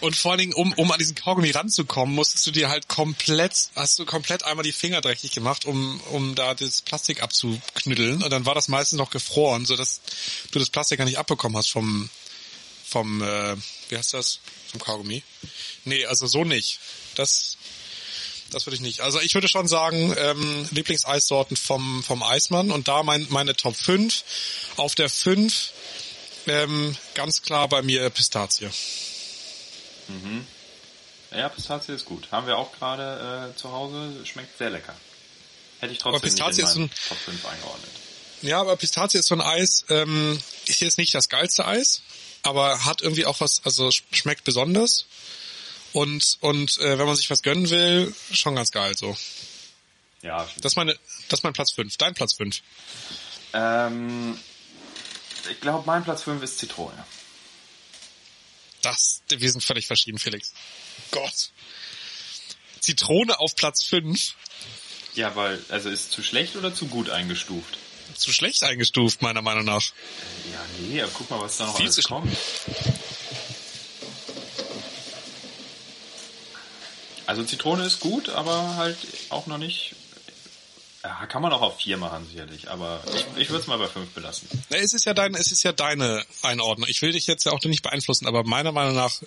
Und 0.00 0.14
vor 0.16 0.32
allen 0.32 0.38
Dingen, 0.38 0.52
um, 0.52 0.72
um 0.74 0.90
an 0.92 0.98
diesen 0.98 1.14
Kaugummi 1.14 1.50
ranzukommen, 1.50 2.14
musstest 2.14 2.46
du 2.46 2.50
dir 2.50 2.68
halt 2.68 2.88
komplett, 2.88 3.70
hast 3.74 3.98
du 3.98 4.04
komplett 4.04 4.44
einmal 4.44 4.62
die 4.62 4.72
Finger 4.72 5.00
dreckig 5.00 5.32
gemacht, 5.32 5.64
um, 5.64 6.00
um 6.12 6.34
da 6.34 6.54
das 6.54 6.82
Plastik 6.82 7.22
abzuknüddeln. 7.22 8.22
Und 8.22 8.30
dann 8.30 8.46
war 8.46 8.54
das 8.54 8.68
meistens 8.68 8.98
noch 8.98 9.10
gefroren, 9.10 9.66
sodass 9.66 10.00
du 10.52 10.58
das 10.58 10.70
Plastik 10.70 10.98
gar 10.98 11.04
nicht 11.04 11.18
abbekommen 11.18 11.56
hast 11.56 11.70
vom, 11.70 12.08
vom, 12.84 13.22
äh, 13.22 13.56
wie 13.88 13.96
heißt 13.96 14.14
das? 14.14 14.40
Vom 14.70 14.80
Kaugummi. 14.80 15.22
Nee, 15.84 16.06
also 16.06 16.26
so 16.26 16.44
nicht. 16.44 16.78
Das, 17.14 17.56
das 18.50 18.66
würde 18.66 18.76
ich 18.76 18.82
nicht. 18.82 19.00
Also 19.00 19.20
ich 19.20 19.34
würde 19.34 19.48
schon 19.48 19.66
sagen, 19.66 20.14
ähm, 20.18 20.68
Lieblingseissorten 20.70 21.56
vom, 21.56 22.02
vom 22.02 22.22
Eismann 22.22 22.70
und 22.70 22.88
da 22.88 23.02
mein, 23.02 23.26
meine 23.30 23.56
Top 23.56 23.76
5. 23.76 24.22
Auf 24.76 24.94
der 24.94 25.08
5 25.08 25.72
ähm, 26.46 26.96
ganz 27.14 27.42
klar 27.42 27.68
bei 27.68 27.82
mir 27.82 28.08
Pistazie. 28.10 28.70
Ja, 31.32 31.48
Pistazie 31.48 31.92
ist 31.92 32.04
gut. 32.04 32.28
Haben 32.30 32.46
wir 32.46 32.56
auch 32.56 32.72
gerade 32.72 33.52
äh, 33.52 33.56
zu 33.58 33.72
Hause, 33.72 34.24
schmeckt 34.24 34.56
sehr 34.58 34.70
lecker. 34.70 34.94
Hätte 35.80 35.92
ich 35.92 35.98
trotzdem 35.98 36.22
Pistazie 36.22 36.62
nicht 36.62 36.68
ist 36.70 36.76
in 36.76 36.82
meinen 36.82 36.90
ein- 36.92 37.08
Top 37.08 37.18
5 37.18 37.46
eingeordnet. 37.46 37.90
Ja, 38.42 38.60
aber 38.60 38.76
Pistazie 38.76 39.18
ist 39.18 39.26
so 39.26 39.34
ein 39.34 39.40
Eis, 39.40 39.84
ähm, 39.88 40.38
ist 40.66 40.80
jetzt 40.80 40.98
nicht 40.98 41.14
das 41.14 41.28
geilste 41.28 41.66
Eis, 41.66 42.02
aber 42.42 42.84
hat 42.84 43.02
irgendwie 43.02 43.26
auch 43.26 43.40
was, 43.40 43.62
also 43.64 43.88
sch- 43.88 44.02
schmeckt 44.12 44.44
besonders. 44.44 45.06
Und, 45.92 46.36
und 46.40 46.78
äh, 46.78 46.98
wenn 46.98 47.06
man 47.06 47.16
sich 47.16 47.30
was 47.30 47.42
gönnen 47.42 47.70
will, 47.70 48.14
schon 48.30 48.54
ganz 48.54 48.70
geil 48.70 48.94
so. 48.96 49.16
Ja, 50.22 50.46
Das 50.58 50.72
ist 50.72 50.76
meine, 50.76 50.92
das 51.28 51.40
ist 51.40 51.44
mein 51.44 51.52
Platz 51.54 51.72
5. 51.72 51.96
Dein 51.96 52.14
Platz 52.14 52.34
5. 52.34 52.60
ähm, 53.54 54.38
ich 55.50 55.60
glaube, 55.60 55.84
mein 55.86 56.04
Platz 56.04 56.22
5 56.24 56.42
ist 56.42 56.58
Zitrone. 56.58 57.04
Das, 58.82 59.22
wir 59.28 59.50
sind 59.50 59.62
völlig 59.62 59.86
verschieden, 59.86 60.18
Felix. 60.18 60.52
Gott. 61.10 61.50
Zitrone 62.80 63.38
auf 63.40 63.56
Platz 63.56 63.82
5. 63.84 64.34
Ja, 65.14 65.34
weil, 65.34 65.62
also 65.68 65.88
ist 65.88 66.12
zu 66.12 66.22
schlecht 66.22 66.56
oder 66.56 66.74
zu 66.74 66.86
gut 66.86 67.10
eingestuft? 67.10 67.78
Zu 68.14 68.32
schlecht 68.32 68.62
eingestuft, 68.62 69.22
meiner 69.22 69.42
Meinung 69.42 69.64
nach. 69.64 69.82
Ja, 70.52 70.60
nee, 70.80 71.02
aber 71.02 71.10
guck 71.12 71.30
mal, 71.30 71.40
was 71.40 71.56
da 71.56 71.66
noch 71.66 71.76
Viel 71.76 71.86
alles 71.86 72.04
kommt. 72.04 72.36
Also 77.26 77.42
Zitrone 77.42 77.84
ist 77.84 78.00
gut, 78.00 78.28
aber 78.28 78.76
halt 78.76 78.98
auch 79.30 79.46
noch 79.46 79.58
nicht. 79.58 79.96
Ja, 81.06 81.24
kann 81.26 81.40
man 81.40 81.52
auch 81.52 81.62
auf 81.62 81.78
vier 81.78 81.98
machen 81.98 82.26
sicherlich, 82.28 82.68
aber 82.68 83.00
ich, 83.14 83.42
ich 83.42 83.50
würde 83.50 83.60
es 83.60 83.68
mal 83.68 83.78
bei 83.78 83.86
fünf 83.86 84.10
belassen. 84.10 84.48
Na, 84.70 84.76
Es 84.76 84.92
ist 84.92 85.04
ja 85.04 85.14
dein, 85.14 85.36
es 85.36 85.52
ist 85.52 85.62
ja 85.62 85.70
deine 85.70 86.26
Einordnung. 86.42 86.88
Ich 86.88 87.00
will 87.00 87.12
dich 87.12 87.28
jetzt 87.28 87.44
ja 87.44 87.52
auch 87.52 87.62
nicht 87.62 87.84
beeinflussen, 87.84 88.26
aber 88.26 88.42
meiner 88.42 88.72
Meinung 88.72 88.96
nach 88.96 89.22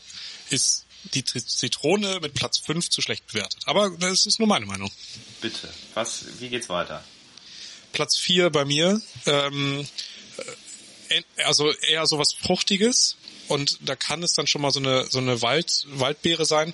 ist 0.50 0.86
die 1.14 1.24
Zitrone 1.24 2.20
mit 2.22 2.34
Platz 2.34 2.58
5 2.58 2.90
zu 2.90 3.02
schlecht 3.02 3.28
bewertet. 3.28 3.62
Aber 3.66 3.92
das 3.92 4.26
ist 4.26 4.40
nur 4.40 4.48
meine 4.50 4.66
Meinung. 4.66 4.92
Bitte, 5.40 5.70
was? 5.94 6.26
Wie 6.40 6.50
geht's 6.50 6.68
weiter? 6.68 7.02
Platz 7.94 8.18
4 8.18 8.50
bei 8.50 8.66
mir, 8.66 9.02
ähm, 9.26 9.88
äh, 11.08 11.22
also 11.46 11.72
eher 11.72 12.06
sowas 12.08 12.34
Fruchtiges 12.34 13.16
und 13.48 13.80
da 13.84 13.96
kann 13.96 14.22
es 14.22 14.34
dann 14.34 14.48
schon 14.48 14.62
mal 14.62 14.72
so 14.72 14.82
eine 14.82 15.06
so 15.10 15.20
eine 15.20 15.42
Wald 15.42 15.86
Waldbeere 15.88 16.46
sein. 16.46 16.74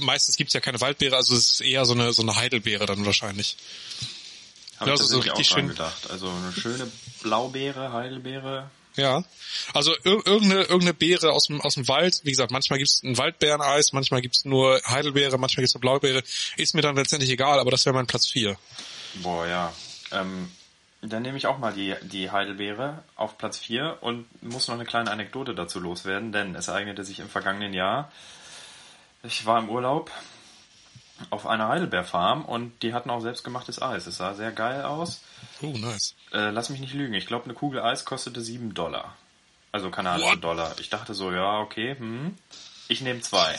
Meistens 0.00 0.36
gibt's 0.36 0.54
ja 0.54 0.60
keine 0.60 0.80
Waldbeere, 0.80 1.16
also 1.16 1.34
es 1.34 1.52
ist 1.52 1.60
eher 1.60 1.84
so 1.84 1.94
eine 1.94 2.12
so 2.12 2.22
eine 2.22 2.36
Heidelbeere 2.36 2.86
dann 2.86 3.04
wahrscheinlich. 3.06 3.56
Habe 4.78 4.90
Ja, 4.90 4.94
ich 4.94 5.00
also 5.02 5.14
so 5.14 5.20
richtig 5.20 5.46
schön- 5.48 5.68
gedacht. 5.68 6.10
Also 6.10 6.28
eine 6.30 6.52
schöne 6.52 6.90
Blaubeere, 7.22 7.92
Heidelbeere. 7.92 8.70
Ja, 8.96 9.24
also 9.72 9.92
ir 10.04 10.22
irgendeine, 10.24 10.60
irgendeine 10.62 10.94
Beere 10.94 11.32
aus 11.32 11.46
dem, 11.48 11.60
aus 11.60 11.74
dem 11.74 11.88
Wald. 11.88 12.20
Wie 12.22 12.30
gesagt, 12.30 12.52
manchmal 12.52 12.78
gibt's 12.78 13.02
ein 13.02 13.18
Waldbeereneis, 13.18 13.92
manchmal 13.92 14.20
gibt's 14.20 14.44
nur 14.44 14.80
Heidelbeere, 14.86 15.36
manchmal 15.38 15.62
gibt's 15.62 15.74
nur 15.74 15.80
Blaubeere. 15.80 16.22
Ist 16.56 16.74
mir 16.74 16.82
dann 16.82 16.94
letztendlich 16.94 17.30
egal, 17.30 17.58
aber 17.58 17.70
das 17.72 17.84
wäre 17.86 17.94
mein 17.94 18.06
Platz 18.06 18.28
4. 18.28 18.56
Boah, 19.22 19.46
ja. 19.48 19.72
Ähm, 20.12 20.50
dann 21.02 21.22
nehme 21.22 21.36
ich 21.36 21.46
auch 21.48 21.58
mal 21.58 21.72
die, 21.72 21.94
die 22.02 22.30
Heidelbeere 22.30 23.02
auf 23.16 23.36
Platz 23.36 23.58
4 23.58 23.98
und 24.00 24.26
muss 24.42 24.68
noch 24.68 24.74
eine 24.76 24.84
kleine 24.84 25.10
Anekdote 25.10 25.54
dazu 25.56 25.80
loswerden, 25.80 26.30
denn 26.32 26.54
es 26.54 26.68
ereignete 26.68 27.04
sich 27.04 27.18
im 27.18 27.28
vergangenen 27.28 27.74
Jahr. 27.74 28.12
Ich 29.26 29.46
war 29.46 29.58
im 29.58 29.70
Urlaub 29.70 30.10
auf 31.30 31.46
einer 31.46 31.68
Heidelbeerfarm 31.68 32.44
und 32.44 32.82
die 32.82 32.92
hatten 32.92 33.10
auch 33.10 33.20
selbstgemachtes 33.20 33.80
Eis. 33.80 34.06
Es 34.06 34.18
sah 34.18 34.34
sehr 34.34 34.52
geil 34.52 34.82
aus. 34.82 35.22
Oh, 35.62 35.66
nice. 35.66 36.14
Äh, 36.32 36.50
lass 36.50 36.68
mich 36.68 36.80
nicht 36.80 36.94
lügen. 36.94 37.14
Ich 37.14 37.26
glaube, 37.26 37.44
eine 37.44 37.54
Kugel 37.54 37.80
Eis 37.80 38.04
kostete 38.04 38.40
7 38.40 38.74
Dollar. 38.74 39.16
Also 39.72 39.90
kanadische? 39.90 40.36
Dollar. 40.38 40.74
Ich 40.78 40.90
dachte 40.90 41.14
so, 41.14 41.32
ja, 41.32 41.58
okay, 41.60 41.96
hm. 41.98 42.36
Ich 42.88 43.00
nehme 43.00 43.20
zwei. 43.20 43.58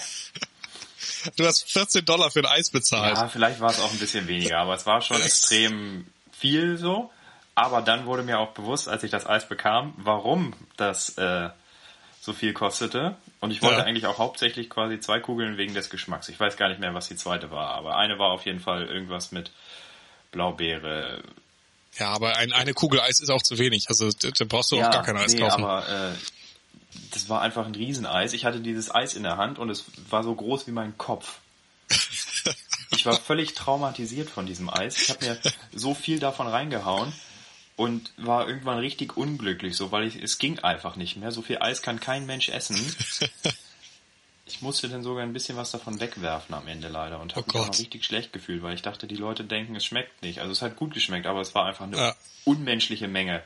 Du 1.36 1.46
hast 1.46 1.72
14 1.72 2.06
Dollar 2.06 2.30
für 2.30 2.40
ein 2.40 2.46
Eis 2.46 2.70
bezahlt. 2.70 3.18
Ja, 3.18 3.28
vielleicht 3.28 3.60
war 3.60 3.72
es 3.72 3.80
auch 3.80 3.92
ein 3.92 4.00
bisschen 4.00 4.28
weniger, 4.28 4.60
aber 4.60 4.76
es 4.76 4.86
war 4.86 5.02
schon 5.02 5.22
extrem 5.22 6.06
viel 6.32 6.78
so. 6.78 7.12
Aber 7.56 7.82
dann 7.82 8.06
wurde 8.06 8.24
mir 8.24 8.38
auch 8.40 8.52
bewusst, 8.52 8.88
als 8.88 9.04
ich 9.04 9.12
das 9.12 9.26
Eis 9.26 9.48
bekam, 9.48 9.94
warum 9.98 10.54
das 10.78 11.18
äh, 11.18 11.50
so 12.26 12.34
viel 12.34 12.54
kostete. 12.54 13.16
Und 13.40 13.52
ich 13.52 13.62
wollte 13.62 13.80
Ja. 13.80 13.84
eigentlich 13.86 14.08
auch 14.08 14.18
hauptsächlich 14.18 14.70
quasi 14.70 15.00
zwei 15.00 15.20
Kugeln 15.20 15.58
wegen 15.58 15.74
des 15.74 15.90
Geschmacks. 15.90 16.28
Ich 16.28 16.40
weiß 16.40 16.58
gar 16.58 16.70
nicht 16.70 16.80
mehr, 16.80 16.94
was 16.94 17.08
die 17.08 17.16
zweite 17.16 17.52
war, 17.52 17.72
aber 17.76 17.98
eine 17.98 18.18
war 18.18 18.32
auf 18.32 18.46
jeden 18.46 18.60
Fall 18.60 18.86
irgendwas 18.88 19.32
mit 19.32 19.52
Blaubeere. 20.32 21.22
Ja, 22.00 22.10
aber 22.10 22.36
ein, 22.38 22.52
eine 22.52 22.74
Kugel 22.74 23.00
Eis 23.00 23.22
ist 23.22 23.30
auch 23.30 23.42
zu 23.44 23.58
wenig. 23.58 23.86
Also 23.90 24.10
da, 24.12 24.46
brauchst 24.46 24.72
du 24.72 24.78
auch 24.78 24.92
gar 24.92 25.04
kein 25.04 25.18
Eis 25.18 25.34
nee, 25.34 25.40
kaufen. 25.40 25.64
aber 25.64 25.88
äh, 25.88 26.14
das 27.12 27.30
war 27.30 27.42
einfach 27.42 27.66
ein 27.66 27.76
Rieseneis. 27.76 28.34
Ich 28.34 28.44
hatte 28.44 28.60
dieses 28.60 28.94
Eis 28.94 29.14
in 29.14 29.24
der 29.24 29.38
Hand 29.38 29.60
und 29.60 29.70
es 29.70 29.86
war 30.10 30.24
so 30.24 30.34
groß 30.34 30.68
wie 30.68 30.72
mein 30.72 30.98
Kopf. 30.98 31.40
Ich 32.92 33.06
war 33.06 33.16
völlig 33.20 33.56
traumatisiert 33.56 34.30
von 34.30 34.46
diesem 34.46 34.70
Eis. 34.70 35.02
Ich 35.02 35.10
habe 35.10 35.26
mir 35.26 35.38
so 35.74 35.94
viel 35.96 36.20
davon 36.20 36.48
reingehauen 36.48 37.12
und 37.76 38.14
war 38.18 38.48
irgendwann 38.48 38.80
richtig 38.80 39.18
unglücklich, 39.18 39.76
so 39.76 39.92
weil 39.92 40.08
ich, 40.08 40.16
es 40.22 40.38
ging 40.38 40.60
einfach 40.60 40.96
nicht 40.96 41.18
mehr. 41.18 41.32
So 41.32 41.42
viel 41.42 41.58
Eis 41.60 41.82
kann 41.82 42.00
kein 42.00 42.26
Mensch 42.26 42.50
essen. 42.50 42.78
Ich 44.48 44.62
musste 44.62 44.88
dann 44.88 45.02
sogar 45.02 45.24
ein 45.24 45.34
bisschen 45.34 45.58
was 45.58 45.72
davon 45.72 46.00
wegwerfen 46.00 46.54
am 46.54 46.68
Ende 46.68 46.88
leider 46.88 47.20
und 47.20 47.36
habe 47.36 47.48
Oh 47.52 47.58
mich 47.58 47.68
noch 47.68 47.80
richtig 47.80 48.06
schlecht 48.06 48.32
gefühlt, 48.32 48.62
weil 48.62 48.76
ich 48.76 48.84
dachte, 48.84 49.08
die 49.08 49.16
Leute 49.16 49.44
denken, 49.44 49.76
es 49.76 49.84
schmeckt 49.84 50.22
nicht. 50.22 50.40
Also 50.40 50.52
es 50.52 50.62
hat 50.62 50.76
gut 50.76 50.94
geschmeckt, 50.94 51.26
aber 51.26 51.42
es 51.42 51.56
war 51.56 51.66
einfach 51.66 51.86
eine 51.86 51.98
Ja. 51.98 52.16
unmenschliche 52.44 53.08
Menge. 53.08 53.42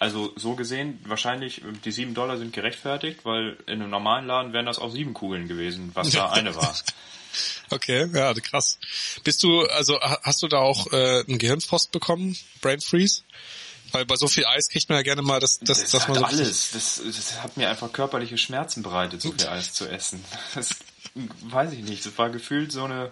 Also 0.00 0.32
so 0.34 0.56
gesehen, 0.56 0.98
wahrscheinlich 1.04 1.62
äh, 1.62 1.66
die 1.84 1.92
sieben 1.92 2.14
Dollar 2.14 2.36
sind 2.36 2.52
gerechtfertigt, 2.52 3.20
weil 3.24 3.58
in 3.66 3.74
einem 3.80 3.90
normalen 3.90 4.26
Laden 4.26 4.52
wären 4.52 4.66
das 4.66 4.80
auch 4.80 4.90
sieben 4.90 5.14
Kugeln 5.14 5.46
gewesen, 5.46 5.92
was 5.94 6.10
da 6.10 6.30
eine 6.32 6.56
war. 6.56 6.76
Okay, 7.70 8.08
ja, 8.12 8.34
krass. 8.34 8.80
Bist 9.22 9.44
du, 9.44 9.60
also 9.68 10.00
ha- 10.00 10.18
hast 10.24 10.42
du 10.42 10.48
da 10.48 10.58
auch 10.58 10.92
äh, 10.92 11.22
einen 11.28 11.38
Gehirnfrost 11.38 11.92
bekommen? 11.92 12.36
Brain 12.60 12.80
Freeze? 12.80 13.22
Weil 13.92 14.04
bei 14.04 14.16
so 14.16 14.28
viel 14.28 14.44
Eis 14.46 14.68
kriegt 14.68 14.88
man 14.88 14.96
ja 14.96 15.02
gerne 15.02 15.22
mal 15.22 15.40
das, 15.40 15.58
das, 15.58 15.80
Das, 15.80 15.90
das 15.90 16.02
hat 16.02 16.08
man 16.10 16.18
so 16.18 16.24
alles. 16.24 16.70
Das, 16.72 17.02
das 17.04 17.42
hat 17.42 17.56
mir 17.56 17.68
einfach 17.68 17.92
körperliche 17.92 18.38
Schmerzen 18.38 18.82
bereitet, 18.82 19.22
so 19.22 19.32
viel 19.32 19.46
Eis 19.46 19.72
zu 19.72 19.88
essen. 19.88 20.24
Das 20.54 20.76
weiß 21.42 21.72
ich 21.72 21.80
nicht. 21.80 22.06
Das 22.06 22.18
war 22.18 22.30
gefühlt 22.30 22.70
so 22.70 22.84
eine 22.84 23.10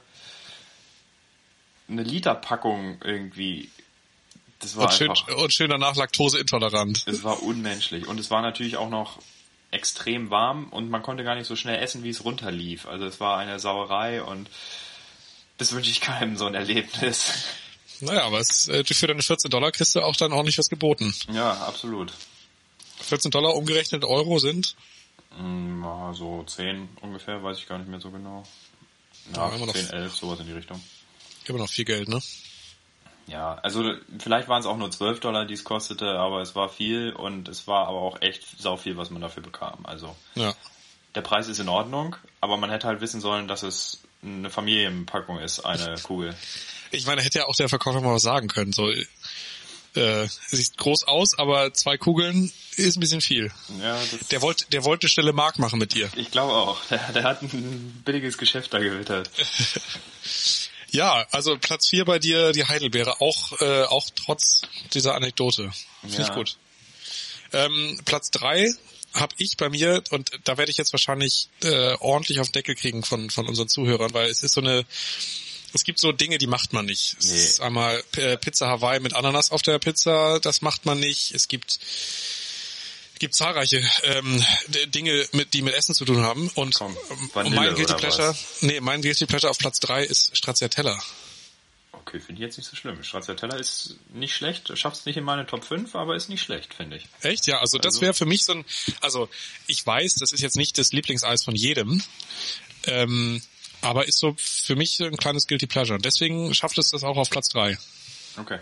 eine 1.88 2.02
Literpackung 2.02 3.00
irgendwie. 3.02 3.70
Das 4.60 4.76
war 4.76 4.84
und 4.84 4.92
schön, 4.92 5.10
einfach. 5.10 5.36
und 5.36 5.52
schön 5.52 5.70
danach 5.70 5.96
laktoseintolerant. 5.96 7.04
Es 7.06 7.22
war 7.24 7.42
unmenschlich. 7.42 8.06
Und 8.06 8.18
es 8.18 8.30
war 8.30 8.42
natürlich 8.42 8.76
auch 8.76 8.90
noch 8.90 9.18
extrem 9.70 10.30
warm 10.30 10.68
und 10.70 10.88
man 10.90 11.02
konnte 11.02 11.24
gar 11.24 11.34
nicht 11.34 11.46
so 11.46 11.54
schnell 11.54 11.82
essen, 11.82 12.02
wie 12.02 12.10
es 12.10 12.24
runterlief. 12.24 12.86
Also 12.86 13.06
es 13.06 13.20
war 13.20 13.38
eine 13.38 13.60
Sauerei 13.60 14.22
und 14.22 14.48
das 15.58 15.72
wünsche 15.72 15.90
ich 15.90 16.00
keinem 16.00 16.36
so 16.36 16.46
ein 16.46 16.54
Erlebnis. 16.54 17.32
Naja, 18.00 18.22
aber 18.24 18.38
es, 18.38 18.68
äh, 18.68 18.84
für 18.84 19.06
deine 19.06 19.22
14 19.22 19.50
Dollar 19.50 19.72
kriegst 19.72 19.94
du 19.94 20.00
auch 20.00 20.16
dann 20.16 20.32
ordentlich 20.32 20.58
was 20.58 20.68
geboten. 20.68 21.14
Ja, 21.32 21.52
absolut. 21.66 22.12
14 23.00 23.30
Dollar 23.30 23.54
umgerechnet 23.54 24.04
Euro 24.04 24.38
sind 24.38 24.74
ja, 25.82 26.12
so 26.14 26.42
10 26.44 26.88
ungefähr, 27.02 27.42
weiß 27.42 27.58
ich 27.58 27.68
gar 27.68 27.78
nicht 27.78 27.88
mehr 27.88 28.00
so 28.00 28.10
genau. 28.10 28.44
Ja, 29.34 29.48
Ja, 29.48 29.54
immer 29.56 29.66
noch- 29.66 29.74
10, 29.74 29.90
11, 29.90 30.14
sowas 30.16 30.40
in 30.40 30.46
die 30.46 30.52
Richtung. 30.52 30.82
immer 31.44 31.58
noch 31.58 31.68
viel 31.68 31.84
Geld, 31.84 32.08
ne? 32.08 32.20
Ja, 33.26 33.54
also 33.56 33.92
vielleicht 34.18 34.48
waren 34.48 34.60
es 34.60 34.66
auch 34.66 34.76
nur 34.78 34.90
12 34.90 35.20
Dollar, 35.20 35.44
die 35.44 35.52
es 35.54 35.64
kostete, 35.64 36.06
aber 36.18 36.40
es 36.40 36.54
war 36.54 36.68
viel 36.70 37.12
und 37.12 37.46
es 37.48 37.66
war 37.66 37.86
aber 37.88 38.00
auch 38.00 38.22
echt 38.22 38.42
sau 38.58 38.76
viel, 38.78 38.96
was 38.96 39.10
man 39.10 39.20
dafür 39.20 39.42
bekam. 39.42 39.84
Also 39.84 40.16
Ja. 40.34 40.54
der 41.14 41.20
Preis 41.20 41.46
ist 41.48 41.58
in 41.58 41.68
Ordnung, 41.68 42.16
aber 42.40 42.56
man 42.56 42.70
hätte 42.70 42.86
halt 42.86 43.00
wissen 43.02 43.20
sollen, 43.20 43.46
dass 43.48 43.62
es 43.62 44.02
eine 44.22 44.48
Familienpackung 44.50 45.38
ist, 45.38 45.60
eine 45.60 45.96
Kugel. 46.02 46.34
Ich 46.90 47.06
meine, 47.06 47.22
hätte 47.22 47.38
ja 47.38 47.46
auch 47.46 47.56
der 47.56 47.68
Verkäufer 47.68 48.00
mal 48.00 48.14
was 48.14 48.22
sagen 48.22 48.48
können. 48.48 48.72
So, 48.72 48.90
äh, 49.94 50.28
sieht 50.48 50.76
groß 50.76 51.04
aus, 51.04 51.38
aber 51.38 51.72
zwei 51.74 51.96
Kugeln 51.98 52.52
ist 52.76 52.96
ein 52.96 53.00
bisschen 53.00 53.20
viel. 53.20 53.50
Ja, 53.80 54.00
Der 54.30 54.42
wollte, 54.42 54.64
der 54.70 54.84
wollte 54.84 55.08
schnelle 55.08 55.32
Mark 55.32 55.58
machen 55.58 55.78
mit 55.78 55.94
dir. 55.94 56.10
ich 56.16 56.30
glaube 56.30 56.52
auch. 56.52 56.78
Der, 56.90 56.98
der 57.12 57.22
hat 57.24 57.42
ein 57.42 58.02
billiges 58.04 58.38
Geschäft 58.38 58.72
da 58.74 58.78
gewittert. 58.78 59.30
Ja, 60.90 61.26
also 61.32 61.58
Platz 61.58 61.88
vier 61.90 62.06
bei 62.06 62.18
dir, 62.18 62.52
die 62.52 62.64
Heidelbeere, 62.64 63.20
auch, 63.20 63.60
äh, 63.60 63.82
auch 63.84 64.06
trotz 64.14 64.62
dieser 64.94 65.14
Anekdote. 65.14 65.70
Finde 66.00 66.22
ich 66.22 66.28
Ja. 66.28 66.34
gut. 66.34 66.56
Ähm, 67.52 68.00
Platz 68.06 68.30
drei 68.30 68.72
habe 69.12 69.34
ich 69.36 69.58
bei 69.58 69.68
mir, 69.68 70.02
und 70.10 70.30
da 70.44 70.56
werde 70.56 70.70
ich 70.70 70.78
jetzt 70.78 70.92
wahrscheinlich 70.94 71.50
äh, 71.62 71.92
ordentlich 72.00 72.40
auf 72.40 72.48
den 72.48 72.52
Deckel 72.52 72.74
kriegen 72.74 73.02
von, 73.02 73.28
von 73.28 73.46
unseren 73.46 73.68
Zuhörern, 73.68 74.14
weil 74.14 74.30
es 74.30 74.42
ist 74.42 74.54
so 74.54 74.62
eine, 74.62 74.86
es 75.72 75.84
gibt 75.84 75.98
so 75.98 76.12
Dinge, 76.12 76.38
die 76.38 76.46
macht 76.46 76.72
man 76.72 76.86
nicht. 76.86 77.16
Es 77.18 77.26
Nee. 77.26 77.36
ist 77.36 77.60
einmal 77.60 78.02
äh, 78.16 78.36
Pizza 78.36 78.68
Hawaii 78.68 79.00
mit 79.00 79.14
Ananas 79.14 79.50
auf 79.50 79.62
der 79.62 79.78
Pizza, 79.78 80.40
das 80.40 80.62
macht 80.62 80.86
man 80.86 80.98
nicht. 81.00 81.32
Es 81.34 81.48
gibt 81.48 81.78
gibt 83.18 83.34
zahlreiche 83.34 83.82
ähm, 84.04 84.44
Dinge, 84.94 85.26
mit, 85.32 85.52
die 85.52 85.62
mit 85.62 85.74
Essen 85.74 85.92
zu 85.94 86.04
tun 86.04 86.22
haben. 86.22 86.48
Und, 86.54 86.74
Komm, 86.76 86.96
und 87.08 87.34
Vanille 87.34 87.56
mein 87.56 87.74
Guilty 87.74 87.94
Pleasure, 87.94 88.28
was? 88.28 88.62
nee, 88.62 88.80
mein 88.80 89.02
Guilty 89.02 89.26
Pleasure 89.26 89.50
auf 89.50 89.58
Platz 89.58 89.80
drei 89.80 90.04
ist 90.04 90.36
Stracciatella. 90.36 90.96
Okay, 91.90 92.20
finde 92.20 92.34
ich 92.34 92.46
jetzt 92.46 92.58
nicht 92.58 92.70
so 92.70 92.76
schlimm. 92.76 93.02
Stracciatella 93.02 93.56
ist 93.56 93.96
nicht 94.14 94.36
schlecht, 94.36 94.70
schafft 94.78 94.98
es 95.00 95.04
nicht 95.04 95.16
in 95.16 95.24
meine 95.24 95.46
Top 95.46 95.64
5, 95.64 95.96
aber 95.96 96.14
ist 96.14 96.28
nicht 96.28 96.42
schlecht, 96.42 96.72
finde 96.74 96.96
ich. 96.98 97.06
Echt? 97.22 97.46
Ja, 97.48 97.58
also 97.58 97.78
das 97.78 97.94
Also- 97.94 98.02
wäre 98.02 98.14
für 98.14 98.24
mich 98.24 98.44
so 98.44 98.52
ein, 98.52 98.64
also 99.00 99.28
ich 99.66 99.84
weiß, 99.84 100.14
das 100.14 100.30
ist 100.30 100.40
jetzt 100.40 100.56
nicht 100.56 100.78
das 100.78 100.92
Lieblingseis 100.92 101.42
von 101.44 101.56
jedem, 101.56 102.00
ähm, 102.84 103.42
aber 103.82 104.06
ist 104.08 104.18
so 104.18 104.34
für 104.38 104.76
mich 104.76 104.98
ein 105.00 105.16
kleines 105.16 105.46
Guilty 105.46 105.66
Pleasure. 105.66 105.96
Und 105.96 106.04
deswegen 106.04 106.52
schafft 106.54 106.78
es 106.78 106.90
das 106.90 107.04
auch 107.04 107.16
auf 107.16 107.30
Platz 107.30 107.48
drei. 107.48 107.78
Okay. 108.36 108.58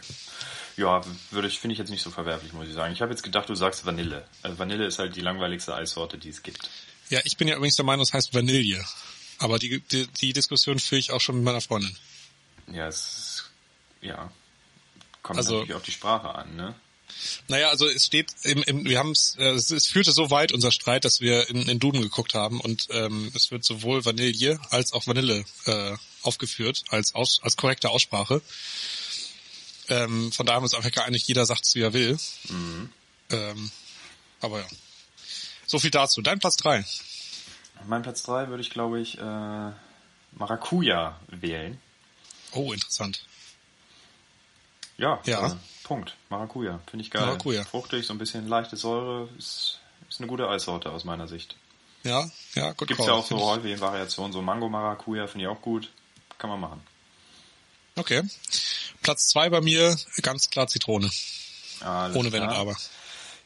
Ja, 0.76 1.00
würde 1.30 1.48
ich, 1.48 1.58
finde 1.58 1.72
ich 1.72 1.78
jetzt 1.78 1.90
nicht 1.90 2.02
so 2.02 2.10
verwerflich, 2.10 2.52
muss 2.52 2.68
ich 2.68 2.74
sagen. 2.74 2.92
Ich 2.92 3.00
habe 3.00 3.10
jetzt 3.10 3.22
gedacht, 3.22 3.48
du 3.48 3.54
sagst 3.54 3.86
Vanille. 3.86 4.26
Also 4.42 4.58
Vanille 4.58 4.86
ist 4.86 4.98
halt 4.98 5.16
die 5.16 5.22
langweiligste 5.22 5.74
Eissorte, 5.74 6.18
die 6.18 6.28
es 6.28 6.42
gibt. 6.42 6.68
Ja, 7.08 7.20
ich 7.24 7.36
bin 7.36 7.48
ja 7.48 7.56
übrigens 7.56 7.76
der 7.76 7.84
Meinung, 7.84 8.02
es 8.02 8.12
heißt 8.12 8.34
Vanille. 8.34 8.84
Aber 9.38 9.58
die, 9.58 9.80
die, 9.80 10.06
die 10.06 10.32
Diskussion 10.32 10.78
führe 10.78 10.98
ich 10.98 11.12
auch 11.12 11.20
schon 11.20 11.36
mit 11.36 11.44
meiner 11.44 11.60
Freundin. 11.60 11.96
Ja, 12.70 12.88
es 12.88 13.44
ja, 14.00 14.30
kommt 15.22 15.38
Also- 15.38 15.54
natürlich 15.54 15.74
auf 15.74 15.82
die 15.82 15.92
Sprache 15.92 16.34
an, 16.34 16.56
ne? 16.56 16.74
Naja, 17.48 17.68
also 17.68 17.86
es 17.88 18.06
steht, 18.06 18.32
im, 18.42 18.62
im, 18.64 18.84
wir 18.84 18.98
haben 18.98 19.12
es, 19.12 19.36
äh, 19.38 19.50
es 19.50 19.86
führte 19.86 20.12
so 20.12 20.30
weit 20.30 20.52
unser 20.52 20.72
Streit, 20.72 21.04
dass 21.04 21.20
wir 21.20 21.48
in, 21.48 21.68
in 21.68 21.78
Duden 21.78 22.02
geguckt 22.02 22.34
haben 22.34 22.60
und 22.60 22.88
ähm, 22.90 23.30
es 23.34 23.50
wird 23.50 23.64
sowohl 23.64 24.04
Vanille 24.04 24.60
als 24.70 24.92
auch 24.92 25.06
Vanille 25.06 25.44
äh, 25.66 25.96
aufgeführt 26.22 26.84
als 26.90 27.14
aus, 27.14 27.40
als 27.42 27.56
korrekte 27.56 27.90
Aussprache. 27.90 28.42
Ähm, 29.88 30.32
von 30.32 30.46
daher 30.46 30.56
haben 30.56 30.62
wir 30.62 30.66
uns 30.66 30.74
einfach 30.74 30.90
geeinigt, 30.90 31.28
jeder 31.28 31.46
sagt 31.46 31.64
es, 31.64 31.74
wie 31.74 31.82
er 31.82 31.92
will. 31.92 32.18
Ähm, 33.30 33.70
aber 34.40 34.60
ja. 34.60 34.66
So 35.66 35.78
viel 35.78 35.90
dazu. 35.90 36.22
Dein 36.22 36.38
Platz 36.38 36.56
drei. 36.56 36.84
Mein 37.84 38.02
Platz 38.02 38.22
3 38.22 38.48
würde 38.48 38.62
ich, 38.62 38.70
glaube 38.70 39.00
ich, 39.00 39.18
äh, 39.18 39.70
Maracuja 40.32 41.20
wählen. 41.28 41.80
Oh, 42.52 42.72
interessant. 42.72 43.24
Ja, 44.98 45.20
Ja. 45.24 45.52
Äh, 45.52 45.56
Punkt. 45.86 46.16
Maracuja, 46.30 46.80
finde 46.90 47.04
ich 47.04 47.12
geil. 47.12 47.24
Maracuja. 47.24 47.64
Fruchtig, 47.64 48.04
so 48.06 48.12
ein 48.12 48.18
bisschen 48.18 48.48
leichte 48.48 48.76
Säure, 48.76 49.28
ist, 49.38 49.78
ist 50.08 50.18
eine 50.20 50.26
gute 50.26 50.48
Eissorte 50.48 50.90
aus 50.90 51.04
meiner 51.04 51.28
Sicht. 51.28 51.54
Ja, 52.02 52.28
ja, 52.54 52.72
gut. 52.72 52.88
Gibt's 52.88 53.04
call. 53.04 53.06
ja 53.06 53.12
auch 53.14 53.22
so 53.24 53.28
Find 53.36 53.40
ich- 53.40 53.46
häufig 53.46 53.72
in 53.72 53.80
Variationen, 53.80 54.32
so 54.32 54.42
Mango 54.42 54.68
Maracuja 54.68 55.28
finde 55.28 55.44
ich 55.44 55.48
auch 55.48 55.62
gut. 55.62 55.90
Kann 56.38 56.50
man 56.50 56.58
machen. 56.60 56.80
Okay. 57.94 58.22
Platz 59.02 59.28
zwei 59.28 59.48
bei 59.48 59.60
mir, 59.60 59.96
ganz 60.22 60.50
klar 60.50 60.66
Zitrone. 60.66 61.08
Alles 61.80 62.16
Ohne 62.16 62.32
Wenn 62.32 62.42
und. 62.42 62.48
Aber. 62.50 62.76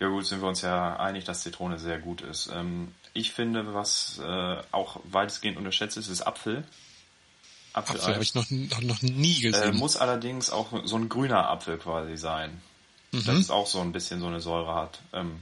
Ja 0.01 0.09
gut, 0.09 0.27
sind 0.27 0.41
wir 0.41 0.49
uns 0.49 0.63
ja 0.63 0.97
einig, 0.97 1.25
dass 1.25 1.43
Zitrone 1.43 1.79
sehr 1.79 1.99
gut 1.99 2.23
ist. 2.23 2.49
Ähm, 2.53 2.95
ich 3.13 3.33
finde, 3.33 3.75
was 3.75 4.19
äh, 4.19 4.57
auch 4.73 5.01
weitestgehend 5.05 5.59
unterschätzt 5.59 5.99
ist, 5.99 6.09
ist 6.09 6.23
Apfel. 6.23 6.65
Apfel 7.73 8.00
habe 8.00 8.11
Apfeleis. 8.17 8.23
ich 8.29 8.35
noch, 8.35 8.50
noch, 8.50 8.81
noch 8.83 9.03
nie 9.03 9.39
Äh, 9.39 9.50
gesehen. 9.50 9.77
muss 9.77 9.97
allerdings 9.97 10.50
auch 10.50 10.69
so 10.85 10.97
ein 10.97 11.09
grüner 11.09 11.49
Apfel 11.49 11.79
quasi 11.79 12.17
sein. 12.17 12.61
Mhm. 13.12 13.25
Das 13.25 13.39
ist 13.39 13.50
auch 13.50 13.67
so 13.67 13.81
ein 13.81 13.93
bisschen 13.93 14.21
so 14.21 14.27
eine 14.27 14.41
Säure 14.41 14.75
hat. 14.75 15.00
Ähm, 15.12 15.41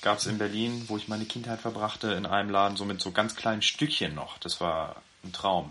Gab 0.00 0.18
es 0.18 0.26
in 0.26 0.38
Berlin, 0.38 0.84
wo 0.88 0.96
ich 0.96 1.06
meine 1.06 1.24
Kindheit 1.26 1.60
verbrachte, 1.60 2.12
in 2.12 2.26
einem 2.26 2.50
Laden 2.50 2.76
so 2.76 2.84
mit 2.84 3.00
so 3.00 3.12
ganz 3.12 3.36
kleinen 3.36 3.62
Stückchen 3.62 4.14
noch. 4.16 4.38
Das 4.38 4.60
war 4.60 4.96
ein 5.22 5.32
Traum. 5.32 5.70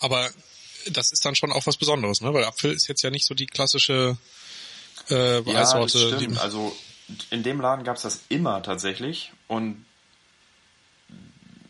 Aber 0.00 0.30
das 0.90 1.12
ist 1.12 1.24
dann 1.24 1.34
schon 1.34 1.52
auch 1.52 1.66
was 1.66 1.76
Besonderes, 1.76 2.22
ne? 2.22 2.32
Weil 2.32 2.44
Apfel 2.44 2.72
ist 2.72 2.88
jetzt 2.88 3.02
ja 3.02 3.10
nicht 3.10 3.26
so 3.26 3.34
die 3.34 3.46
klassische 3.46 4.16
äh, 5.10 5.42
Ja, 5.42 5.78
das 5.78 5.90
stimmt. 5.90 6.38
Also 6.40 6.74
in 7.30 7.42
dem 7.42 7.60
Laden 7.60 7.84
gab 7.84 7.96
es 7.96 8.02
das 8.02 8.20
immer 8.30 8.62
tatsächlich 8.62 9.32
und 9.48 9.84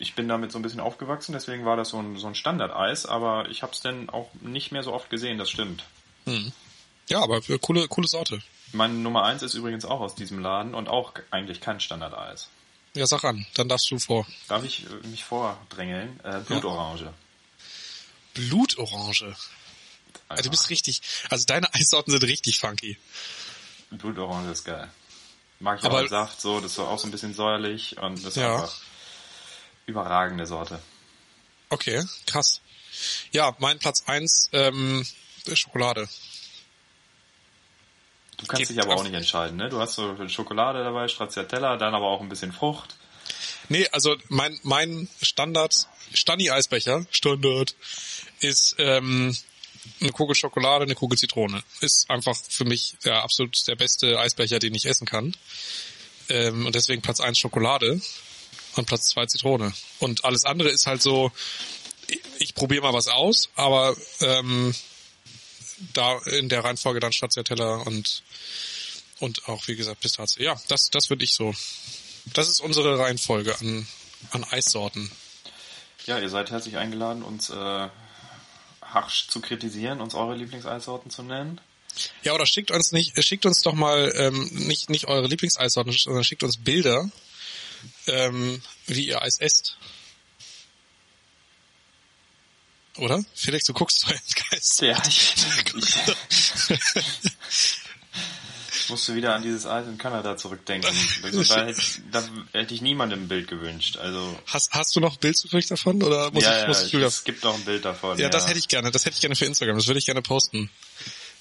ich 0.03 0.15
bin 0.15 0.27
damit 0.29 0.51
so 0.51 0.59
ein 0.59 0.63
bisschen 0.63 0.81
aufgewachsen, 0.81 1.33
deswegen 1.33 1.65
war 1.65 1.77
das 1.77 1.91
so 1.91 1.99
ein, 2.01 2.17
so 2.19 2.27
ein 2.27 2.35
Standardeis, 2.35 3.07
aber 3.07 3.49
ich 3.49 3.63
habe 3.63 3.73
es 3.73 3.81
dann 3.81 4.11
auch 4.11 4.31
nicht 4.41 4.73
mehr 4.73 4.83
so 4.83 4.93
oft 4.93 5.09
gesehen, 5.11 5.39
das 5.39 5.49
stimmt. 5.49 5.85
ja, 7.09 7.21
aber 7.23 7.41
coole, 7.61 7.87
coole 7.89 8.09
Sorte. 8.09 8.43
Meine 8.73 8.95
Nummer 8.95 9.23
eins 9.25 9.43
ist 9.43 9.55
übrigens 9.55 9.85
auch 9.85 10.01
aus 10.01 10.15
diesem 10.17 10.41
Laden 10.41 10.75
und 10.75 10.89
auch 10.89 11.13
eigentlich 11.31 11.61
kein 11.61 11.79
Standardeis. 11.79 12.49
Ja, 12.95 13.07
sag 13.07 13.23
an, 13.25 13.47
dann 13.55 13.69
darfst 13.69 13.91
du 13.91 13.99
vor. 13.99 14.27
Darf 14.49 14.65
ich 14.65 14.85
äh, 14.87 15.07
mich 15.07 15.25
vordrängeln? 15.25 16.19
Äh, 16.25 16.41
Blutorange. 16.41 17.13
Blutorange. 18.35 19.37
Also 20.29 20.43
du 20.45 20.51
bist 20.51 20.69
richtig, 20.71 21.01
also 21.31 21.45
deine 21.47 21.73
Eissorten 21.75 22.11
sind 22.11 22.25
richtig 22.25 22.59
funky. 22.59 22.97
Blutorange 23.91 24.51
ist 24.51 24.65
geil. 24.65 24.89
Mag 25.61 25.79
ich 25.79 25.85
Aber- 25.85 26.03
auch 26.03 26.09
Saft 26.09 26.41
so, 26.41 26.61
das 26.61 26.73
ist 26.73 26.79
auch 26.81 26.99
so 26.99 27.07
ein 27.07 27.11
bisschen 27.13 27.35
säuerlich 27.35 27.99
und 27.99 28.19
das 28.25 28.37
ist 28.37 28.37
Ja. 28.37 28.55
einfach 28.57 28.75
überragende 29.87 30.47
Sorte. 30.47 30.81
Okay, 31.69 32.05
krass. 32.27 32.61
Ja, 33.33 33.57
mein 33.59 33.79
Platz 33.79 34.05
eins 34.07 34.49
ähm, 34.53 35.07
Schokolade. 35.55 36.09
Du 38.37 38.47
kannst 38.47 38.69
Geht 38.69 38.77
dich 38.77 38.83
aber 38.83 38.97
auch 38.97 39.05
nicht 39.05 39.15
entscheiden, 39.15 39.57
ne? 39.57 39.69
Du 39.69 39.79
hast 39.79 39.95
so 39.95 40.29
Schokolade 40.29 40.83
dabei, 40.83 41.09
Stracciatella, 41.09 41.77
dann 41.77 41.95
aber 41.95 42.07
auch 42.07 42.21
ein 42.21 42.29
bisschen 42.29 42.53
Frucht. 42.53 42.97
Nee, 43.69 43.89
also 43.93 44.17
mein 44.29 44.59
mein 44.63 45.09
Standard 45.23 45.89
Stani 46.13 46.51
Eisbecher 46.51 47.07
Standard 47.11 47.75
ist 48.41 48.75
ähm, 48.79 49.37
eine 50.01 50.11
Kugel 50.11 50.35
Schokolade, 50.35 50.85
eine 50.85 50.95
Kugel 50.95 51.17
Zitrone. 51.17 51.63
Ist 51.81 52.11
einfach 52.11 52.37
für 52.37 52.65
mich 52.65 52.97
der 53.05 53.23
absolut 53.23 53.67
der 53.67 53.77
beste 53.77 54.19
Eisbecher, 54.19 54.59
den 54.59 54.75
ich 54.75 54.87
essen 54.87 55.07
kann. 55.07 55.37
Ähm, 56.29 56.67
und 56.67 56.75
deswegen 56.75 57.03
Platz 57.03 57.21
eins 57.21 57.39
Schokolade 57.39 58.01
und 58.77 58.87
Platz 58.87 59.09
zwei 59.09 59.27
Zitrone. 59.27 59.73
Und 59.99 60.25
alles 60.25 60.45
andere 60.45 60.71
ist 60.71 60.87
halt 60.87 61.03
so, 61.03 61.31
ich, 62.39 62.55
probiere 62.55 62.83
mal 62.83 62.93
was 62.93 63.09
aus, 63.09 63.49
aber 63.55 63.97
ähm, 64.21 64.75
da 65.93 66.19
in 66.27 66.49
der 66.49 66.65
Reihenfolge 66.65 67.01
dann 67.01 67.13
Stracciatella 67.13 67.77
und 67.77 68.23
und 69.19 69.49
auch 69.49 69.69
wie 69.69 69.77
gesagt 69.77 70.01
Pistazie. 70.01 70.43
Ja, 70.43 70.61
das 70.69 70.91
das 70.91 71.11
würde 71.11 71.25
ich 71.25 71.35
so. 71.35 71.55
Das 72.35 72.49
ist 72.49 72.61
unsere 72.61 72.99
Reihenfolge 72.99 73.59
an 73.59 73.87
an 74.31 74.45
Eissorten. 74.45 75.11
Ja, 76.07 76.19
ihr 76.19 76.29
seid 76.29 76.51
herzlich 76.51 76.77
eingeladen, 76.77 77.23
uns 77.23 77.51
äh, 77.51 77.89
harsch 78.83 79.29
zu 79.29 79.41
kritisieren, 79.41 80.01
uns 80.01 80.15
eure 80.15 80.35
Lieblingseissorten 80.35 81.11
zu 81.11 81.23
nennen. 81.23 81.61
Ja, 82.23 82.33
oder 82.33 82.47
schickt 82.47 82.71
uns 82.71 82.93
nicht, 82.93 83.23
schickt 83.23 83.47
uns 83.47 83.63
doch 83.63 83.75
mal 83.75 84.13
ähm, 84.17 84.49
nicht 84.53 84.91
nicht 84.91 85.07
eure 85.07 85.27
Lieblingseissorten, 85.27 85.93
sondern 85.93 86.25
schickt 86.25 86.43
uns 86.43 86.57
Bilder, 86.57 87.11
ähm, 88.07 88.61
wie 88.87 89.07
ihr 89.07 89.23
Eis 89.23 89.39
esst. 89.39 89.77
Oder? 92.99 93.25
Felix, 93.35 93.65
du 93.65 93.73
guckst 93.73 94.01
so 94.01 94.09
entgeistert. 94.13 94.89
Ja, 94.89 95.03
ich, 95.09 95.35
ich 98.75 98.91
musste 98.91 99.15
wieder 99.15 99.35
an 99.35 99.43
dieses 99.43 99.65
Eis 99.65 99.87
in 99.87 99.97
Kanada 99.97 100.37
zurückdenken. 100.37 100.95
Also, 101.23 101.43
da, 101.45 101.67
hätte, 101.67 101.83
da 102.11 102.23
hätte 102.53 102.75
ich 102.75 102.83
niemandem 102.83 103.25
ein 103.25 103.29
Bild 103.29 103.49
gewünscht. 103.49 103.97
Also 103.97 104.39
Hast, 104.47 104.73
hast 104.73 104.95
du 104.95 105.01
noch 105.01 105.15
ein 105.15 105.21
Bild 105.21 105.39
zufällig 105.39 105.67
davon? 105.69 106.03
Oder 106.03 106.31
muss 106.33 106.45
ja, 106.45 106.63
ich, 106.63 106.69
muss 106.69 106.81
ja, 106.81 106.87
ich 106.87 106.93
Julia 106.93 107.07
es 107.09 107.25
gibt 107.25 107.47
auch 107.47 107.55
ein 107.55 107.65
Bild 107.65 107.85
davon. 107.85 108.19
Ja, 108.19 108.29
das 108.29 108.47
hätte 108.47 108.59
ich 108.59 108.69
gerne. 108.69 108.91
Das 108.91 109.07
hätte 109.07 109.15
ich 109.15 109.21
gerne 109.23 109.37
für 109.37 109.47
Instagram. 109.47 109.77
Das 109.77 109.87
würde 109.87 109.99
ich 109.99 110.07
gerne 110.07 110.21
posten. 110.23 110.71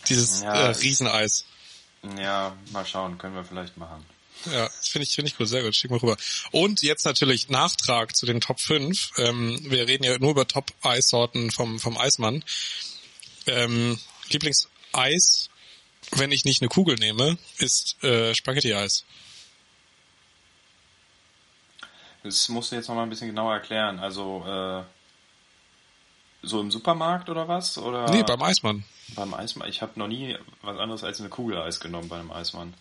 Dieses 0.08 0.42
Ja. 0.42 0.54
äh, 0.54 0.68
Rieseneis. 0.72 1.46
Ja, 2.18 2.56
mal 2.72 2.86
schauen, 2.86 3.18
können 3.18 3.36
wir 3.36 3.44
vielleicht 3.44 3.76
machen. 3.78 4.06
Ja, 4.46 4.66
das 4.66 4.88
finde 4.88 5.04
ich, 5.08 5.14
finde 5.14 5.30
ich 5.30 5.38
gut, 5.38 5.48
sehr 5.48 5.64
gut. 5.64 5.76
Schick 5.76 5.92
mal 5.92 6.00
rüber. 6.00 6.18
Und 6.52 6.82
jetzt 6.82 7.06
natürlich 7.06 7.50
Nachtrag 7.50 8.16
zu 8.16 8.26
den 8.26 8.42
Top 8.42 8.60
5. 8.60 9.12
Ähm, 9.18 9.60
wir 9.70 9.88
reden 9.88 10.04
ja 10.04 10.18
nur 10.18 10.32
über 10.32 10.48
Top-Eissorten 10.48 11.52
vom, 11.52 11.80
vom 11.80 11.98
Eismann. 11.98 12.44
Ähm, 13.48 14.00
Lieblingseis, 14.30 15.50
wenn 16.12 16.32
ich 16.32 16.46
nicht 16.46 16.62
eine 16.62 16.70
Kugel 16.70 16.96
nehme, 16.96 17.38
ist 17.58 18.04
äh, 18.04 18.34
Spaghetti-Eis. 18.34 19.06
Das 22.24 22.50
musst 22.50 22.72
du 22.72 22.76
jetzt 22.76 22.88
noch 22.88 22.96
mal 22.96 23.04
ein 23.04 23.10
bisschen 23.10 23.28
genauer 23.28 23.54
erklären. 23.54 24.00
Also 24.00 24.46
äh, 24.48 24.84
so 26.44 26.62
im 26.62 26.72
Supermarkt 26.72 27.30
oder 27.30 27.48
was? 27.48 27.78
Oder 27.78 28.10
Nee, 28.12 28.24
beim 28.24 28.42
Eismann. 28.42 28.84
beim 29.16 29.34
Eismann. 29.34 29.70
Ich 29.70 29.82
habe 29.82 30.00
noch 30.00 30.08
nie 30.08 30.38
was 30.62 30.78
anderes 30.78 31.04
als 31.04 31.20
eine 31.20 31.30
Kugel 31.30 31.58
Eis 31.60 31.80
genommen 31.80 32.10
bei 32.10 32.20
einem 32.20 32.32
Eismann. 32.32 32.74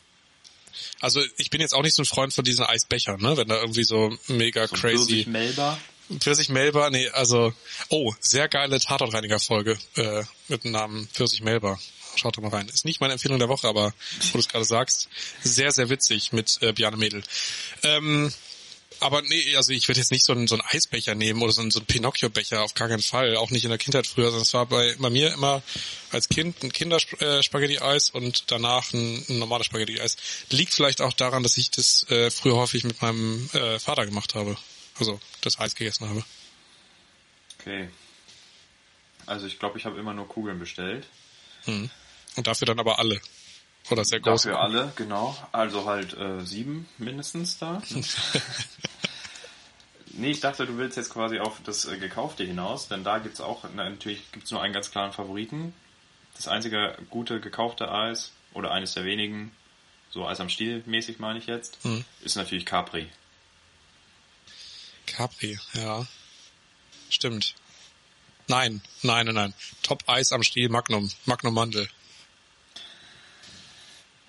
Also 1.00 1.23
ich 1.37 1.50
bin 1.50 1.61
jetzt 1.61 1.75
auch 1.75 1.83
nicht 1.83 1.95
so 1.95 2.03
ein 2.03 2.07
Freund 2.07 2.33
von 2.33 2.45
diesen 2.45 2.65
Eisbechern, 2.65 3.21
ne? 3.21 3.37
Wenn 3.37 3.49
da 3.49 3.61
irgendwie 3.61 3.85
so 3.85 4.17
mega 4.28 4.67
So 4.67 4.76
crazy. 4.76 5.26
Melba. 5.28 5.78
Pfirsich 6.19 6.49
Melba, 6.49 6.91
nee, 6.91 7.09
also, 7.11 7.52
oh, 7.89 8.13
sehr 8.19 8.49
geile 8.49 8.80
Tatortreiniger-Folge 8.80 9.78
äh, 9.95 10.25
mit 10.49 10.65
dem 10.65 10.73
Namen 10.73 11.09
Pfirsich 11.13 11.43
Melba. 11.43 11.78
Schaut 12.17 12.37
doch 12.37 12.43
mal 12.43 12.49
rein. 12.50 12.69
Ist 12.69 12.85
nicht 12.85 13.00
meine 13.00 13.13
Empfehlung 13.13 13.39
der 13.39 13.49
Woche, 13.49 13.69
aber 13.69 13.95
wo 14.21 14.33
du 14.33 14.39
es 14.39 14.49
gerade 14.49 14.65
sagst, 14.65 15.09
sehr, 15.45 15.71
sehr 15.71 15.89
witzig 15.89 16.33
mit 16.33 16.59
äh, 16.63 16.73
Bjarne 16.73 16.97
Mädel. 16.97 17.23
Ähm, 17.85 18.33
aber 19.00 19.23
nee, 19.23 19.56
also 19.56 19.73
ich 19.73 19.89
würde 19.89 20.00
jetzt 20.00 20.10
nicht 20.10 20.25
so 20.25 20.32
einen, 20.32 20.47
so 20.47 20.54
einen 20.54 20.67
Eisbecher 20.67 21.15
nehmen 21.15 21.43
oder 21.43 21.52
so 21.52 21.60
einen, 21.60 21.71
so 21.71 21.78
einen 21.78 21.86
Pinocchio-Becher, 21.86 22.63
auf 22.63 22.75
gar 22.75 22.89
keinen 22.89 23.02
Fall. 23.02 23.36
Auch 23.36 23.50
nicht 23.50 23.65
in 23.65 23.71
der 23.71 23.78
Kindheit 23.78 24.06
früher, 24.06 24.26
sondern 24.26 24.43
es 24.43 24.54
war 24.54 24.67
bei, 24.67 24.95
bei 24.99 25.10
mir 25.10 25.32
immer 25.32 25.63
als 26.10 26.28
Kind 26.28 26.63
ein 26.63 26.73
Kinderspaghetti-Eis 26.73 28.10
und 28.10 28.50
danach 28.50 28.93
ein, 28.93 29.25
ein 29.28 29.39
normales 29.39 29.67
Spaghetti-Eis. 29.67 30.17
Liegt 30.50 30.73
vielleicht 30.73 31.00
auch 31.00 31.13
daran, 31.13 31.43
dass 31.43 31.56
ich 31.56 31.71
das 31.71 32.06
äh, 32.10 32.30
früher 32.30 32.56
häufig 32.56 32.84
mit 32.84 33.00
meinem 33.02 33.49
äh, 33.52 33.78
Vater 33.78 34.06
gemacht 34.06 34.34
habe. 34.34 34.56
Also 34.99 35.21
das 35.41 35.58
Eis 35.58 35.75
gegessen 35.75 36.08
habe. 36.08 36.25
Okay. 37.60 37.89
Also 39.26 39.47
ich 39.47 39.58
glaube, 39.58 39.78
ich 39.78 39.84
habe 39.84 39.99
immer 39.99 40.15
nur 40.15 40.28
Kugeln 40.28 40.58
bestellt. 40.58 41.06
Mhm. 41.67 41.91
Und 42.36 42.47
dafür 42.47 42.67
dann 42.67 42.80
aber 42.80 42.99
alle. 42.99 43.21
Oder 43.88 44.04
sehr 44.04 44.21
große. 44.21 44.49
Dafür 44.50 44.62
alle, 44.62 44.93
genau. 44.97 45.36
Also 45.52 45.86
halt 45.86 46.16
äh, 46.16 46.45
sieben 46.45 46.88
mindestens 46.99 47.58
da. 47.58 47.82
nee, 50.12 50.30
ich 50.30 50.40
dachte, 50.40 50.66
du 50.66 50.76
willst 50.78 50.97
jetzt 50.97 51.10
quasi 51.10 51.38
auf 51.38 51.60
das 51.64 51.86
äh, 51.86 51.97
Gekaufte 51.99 52.45
hinaus, 52.45 52.88
denn 52.88 53.04
da 53.04 53.19
gibt's 53.19 53.40
auch, 53.40 53.64
na, 53.75 53.88
natürlich 53.88 54.30
gibt's 54.32 54.50
nur 54.50 54.62
einen 54.62 54.75
ganz 54.75 54.90
klaren 54.90 55.12
Favoriten. 55.12 55.75
Das 56.34 56.47
einzige 56.49 56.97
gute 57.10 57.40
gekaufte 57.40 57.90
Eis, 57.90 58.32
oder 58.54 58.71
eines 58.73 58.95
der 58.95 59.04
wenigen, 59.04 59.52
so 60.10 60.26
Eis 60.26 60.40
am 60.40 60.49
Stiel 60.49 60.82
mäßig 60.86 61.19
meine 61.19 61.38
ich 61.38 61.47
jetzt, 61.47 61.84
Mhm. 61.84 62.04
ist 62.23 62.36
natürlich 62.36 62.66
Capri. 62.66 63.08
Capri, 65.06 65.58
ja. 65.75 66.06
Stimmt. 67.08 67.54
Nein, 68.47 68.80
nein, 69.02 69.26
nein, 69.26 69.34
nein. 69.34 69.54
Top 69.82 70.02
Eis 70.08 70.32
am 70.32 70.43
Stiel 70.43 70.69
Magnum. 70.69 71.10
Magnum 71.26 71.54
Mandel. 71.54 71.88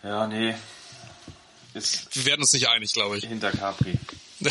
Ja, 0.03 0.27
nee. 0.27 0.55
Ist 1.73 2.15
Wir 2.15 2.25
werden 2.25 2.41
uns 2.41 2.53
nicht 2.53 2.67
einig, 2.67 2.91
glaube 2.93 3.17
ich. 3.17 3.25
hinter 3.25 3.51
Capri. 3.51 3.97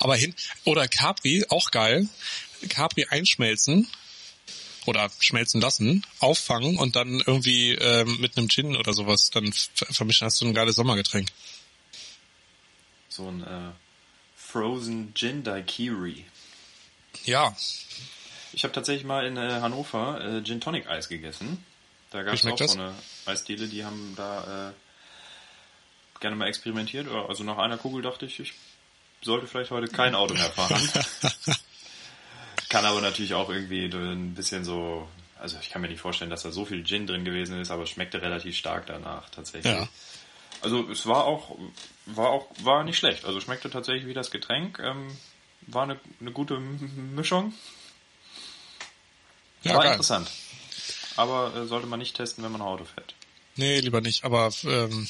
Aber 0.00 0.16
hin, 0.16 0.34
oder 0.64 0.86
Capri, 0.88 1.44
auch 1.48 1.70
geil. 1.70 2.08
Capri 2.68 3.06
einschmelzen 3.08 3.88
oder 4.86 5.10
schmelzen 5.20 5.60
lassen, 5.60 6.04
auffangen 6.18 6.78
und 6.78 6.96
dann 6.96 7.20
irgendwie 7.20 7.72
ähm, 7.72 8.20
mit 8.20 8.36
einem 8.36 8.48
Gin 8.48 8.76
oder 8.76 8.92
sowas 8.92 9.30
dann 9.30 9.52
vermischen. 9.52 10.26
Hast 10.26 10.40
du 10.40 10.46
ein 10.46 10.54
geiles 10.54 10.76
Sommergetränk. 10.76 11.28
So 13.08 13.28
ein 13.28 13.42
äh, 13.42 13.70
Frozen 14.36 15.14
Gin 15.14 15.42
Daiquiri. 15.44 16.24
Ja, 17.24 17.56
Ich 18.52 18.64
habe 18.64 18.74
tatsächlich 18.74 19.04
mal 19.04 19.26
in 19.26 19.36
äh, 19.36 19.60
Hannover 19.60 20.20
äh, 20.20 20.42
Gin 20.42 20.60
Tonic 20.60 20.88
Eis 20.88 21.08
gegessen. 21.08 21.64
Da 22.12 22.22
gab 22.22 22.34
es 22.34 22.46
auch 22.46 22.56
das? 22.56 22.72
so 22.72 22.78
eine 22.78 22.94
Eisdiele, 23.26 23.66
die 23.68 23.84
haben 23.84 24.12
da 24.16 24.68
äh, 24.68 26.20
gerne 26.20 26.36
mal 26.36 26.46
experimentiert. 26.46 27.08
Also 27.08 27.42
nach 27.42 27.58
einer 27.58 27.78
Kugel 27.78 28.02
dachte 28.02 28.26
ich, 28.26 28.38
ich 28.38 28.54
sollte 29.22 29.46
vielleicht 29.46 29.70
heute 29.70 29.90
kein 29.90 30.14
Auto 30.14 30.34
mehr 30.34 30.50
fahren. 30.50 30.80
Kann 32.68 32.84
aber 32.84 33.00
natürlich 33.00 33.34
auch 33.34 33.48
irgendwie 33.48 33.84
ein 33.84 34.34
bisschen 34.34 34.64
so, 34.64 35.08
also 35.38 35.58
ich 35.60 35.70
kann 35.70 35.82
mir 35.82 35.88
nicht 35.88 36.00
vorstellen, 36.00 36.30
dass 36.30 36.42
da 36.42 36.50
so 36.50 36.64
viel 36.64 36.84
Gin 36.84 37.06
drin 37.06 37.24
gewesen 37.24 37.60
ist, 37.60 37.70
aber 37.70 37.82
es 37.82 37.90
schmeckte 37.90 38.22
relativ 38.22 38.56
stark 38.56 38.86
danach 38.86 39.28
tatsächlich. 39.30 39.72
Ja. 39.72 39.88
Also 40.62 40.88
es 40.90 41.06
war 41.06 41.24
auch, 41.24 41.58
war 42.06 42.30
auch, 42.30 42.46
war 42.62 42.84
nicht 42.84 42.96
schlecht. 42.98 43.24
Also 43.24 43.40
schmeckte 43.40 43.68
tatsächlich 43.68 44.06
wie 44.06 44.14
das 44.14 44.30
Getränk. 44.30 44.78
Ähm, 44.78 45.16
war 45.66 45.82
eine, 45.82 45.98
eine 46.20 46.32
gute 46.32 46.58
Mischung. 46.58 47.52
ja 49.62 49.74
war 49.74 49.82
geil. 49.82 49.92
interessant. 49.92 50.30
Aber 51.16 51.54
äh, 51.54 51.66
sollte 51.66 51.86
man 51.86 51.98
nicht 51.98 52.16
testen, 52.16 52.42
wenn 52.44 52.52
man 52.52 52.62
Auto 52.62 52.84
fährt. 52.84 53.14
Nee, 53.56 53.80
lieber 53.80 54.00
nicht. 54.00 54.24
Aber 54.24 54.50
ähm, 54.64 55.06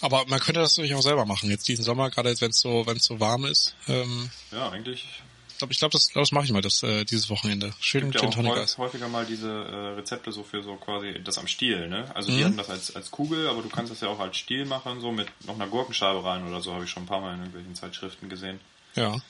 aber 0.00 0.24
man 0.26 0.40
könnte 0.40 0.60
das 0.60 0.76
natürlich 0.76 0.94
auch 0.96 1.02
selber 1.02 1.26
machen. 1.26 1.50
Jetzt 1.50 1.68
diesen 1.68 1.84
Sommer, 1.84 2.10
gerade 2.10 2.28
jetzt, 2.30 2.40
wenn 2.40 2.50
es 2.50 2.60
so 2.60 2.86
wenn 2.86 2.96
es 2.96 3.04
so 3.04 3.20
warm 3.20 3.44
ist. 3.44 3.74
Ähm, 3.88 4.30
Ja, 4.50 4.70
eigentlich 4.70 5.06
ich 5.48 5.58
glaube, 5.58 5.72
ich 5.74 5.78
glaube, 5.78 5.92
das, 5.92 6.08
glaub, 6.08 6.22
das 6.24 6.32
mache 6.32 6.44
ich 6.46 6.50
mal 6.50 6.60
das 6.62 6.82
äh, 6.82 7.04
dieses 7.04 7.30
Wochenende. 7.30 7.72
Schön 7.78 8.10
gibt 8.10 8.14
ja 8.16 8.20
Gin 8.28 8.30
auch 8.30 8.50
häu- 8.50 8.60
Eis. 8.60 8.78
häufiger 8.78 9.06
mal 9.08 9.24
diese 9.24 9.48
äh, 9.48 9.94
Rezepte 9.94 10.32
so 10.32 10.42
für 10.42 10.60
so 10.64 10.74
quasi 10.74 11.20
das 11.22 11.38
am 11.38 11.46
Stiel, 11.46 11.86
ne? 11.88 12.10
Also 12.16 12.32
die 12.32 12.38
Mhm. 12.40 12.44
haben 12.46 12.56
das 12.56 12.68
als, 12.68 12.96
als 12.96 13.12
Kugel, 13.12 13.46
aber 13.46 13.62
du 13.62 13.68
kannst 13.68 13.92
das 13.92 14.00
ja 14.00 14.08
auch 14.08 14.18
als 14.18 14.36
Stiel 14.36 14.64
machen, 14.64 15.00
so 15.00 15.12
mit 15.12 15.28
noch 15.46 15.54
einer 15.54 15.68
Gurkenscheibe 15.68 16.24
rein 16.24 16.48
oder 16.48 16.60
so, 16.62 16.72
habe 16.74 16.82
ich 16.84 16.90
schon 16.90 17.04
ein 17.04 17.06
paar 17.06 17.20
Mal 17.20 17.34
in 17.34 17.38
irgendwelchen 17.40 17.76
Zeitschriften 17.76 18.28
gesehen. 18.28 18.58
Ja. 18.96 19.20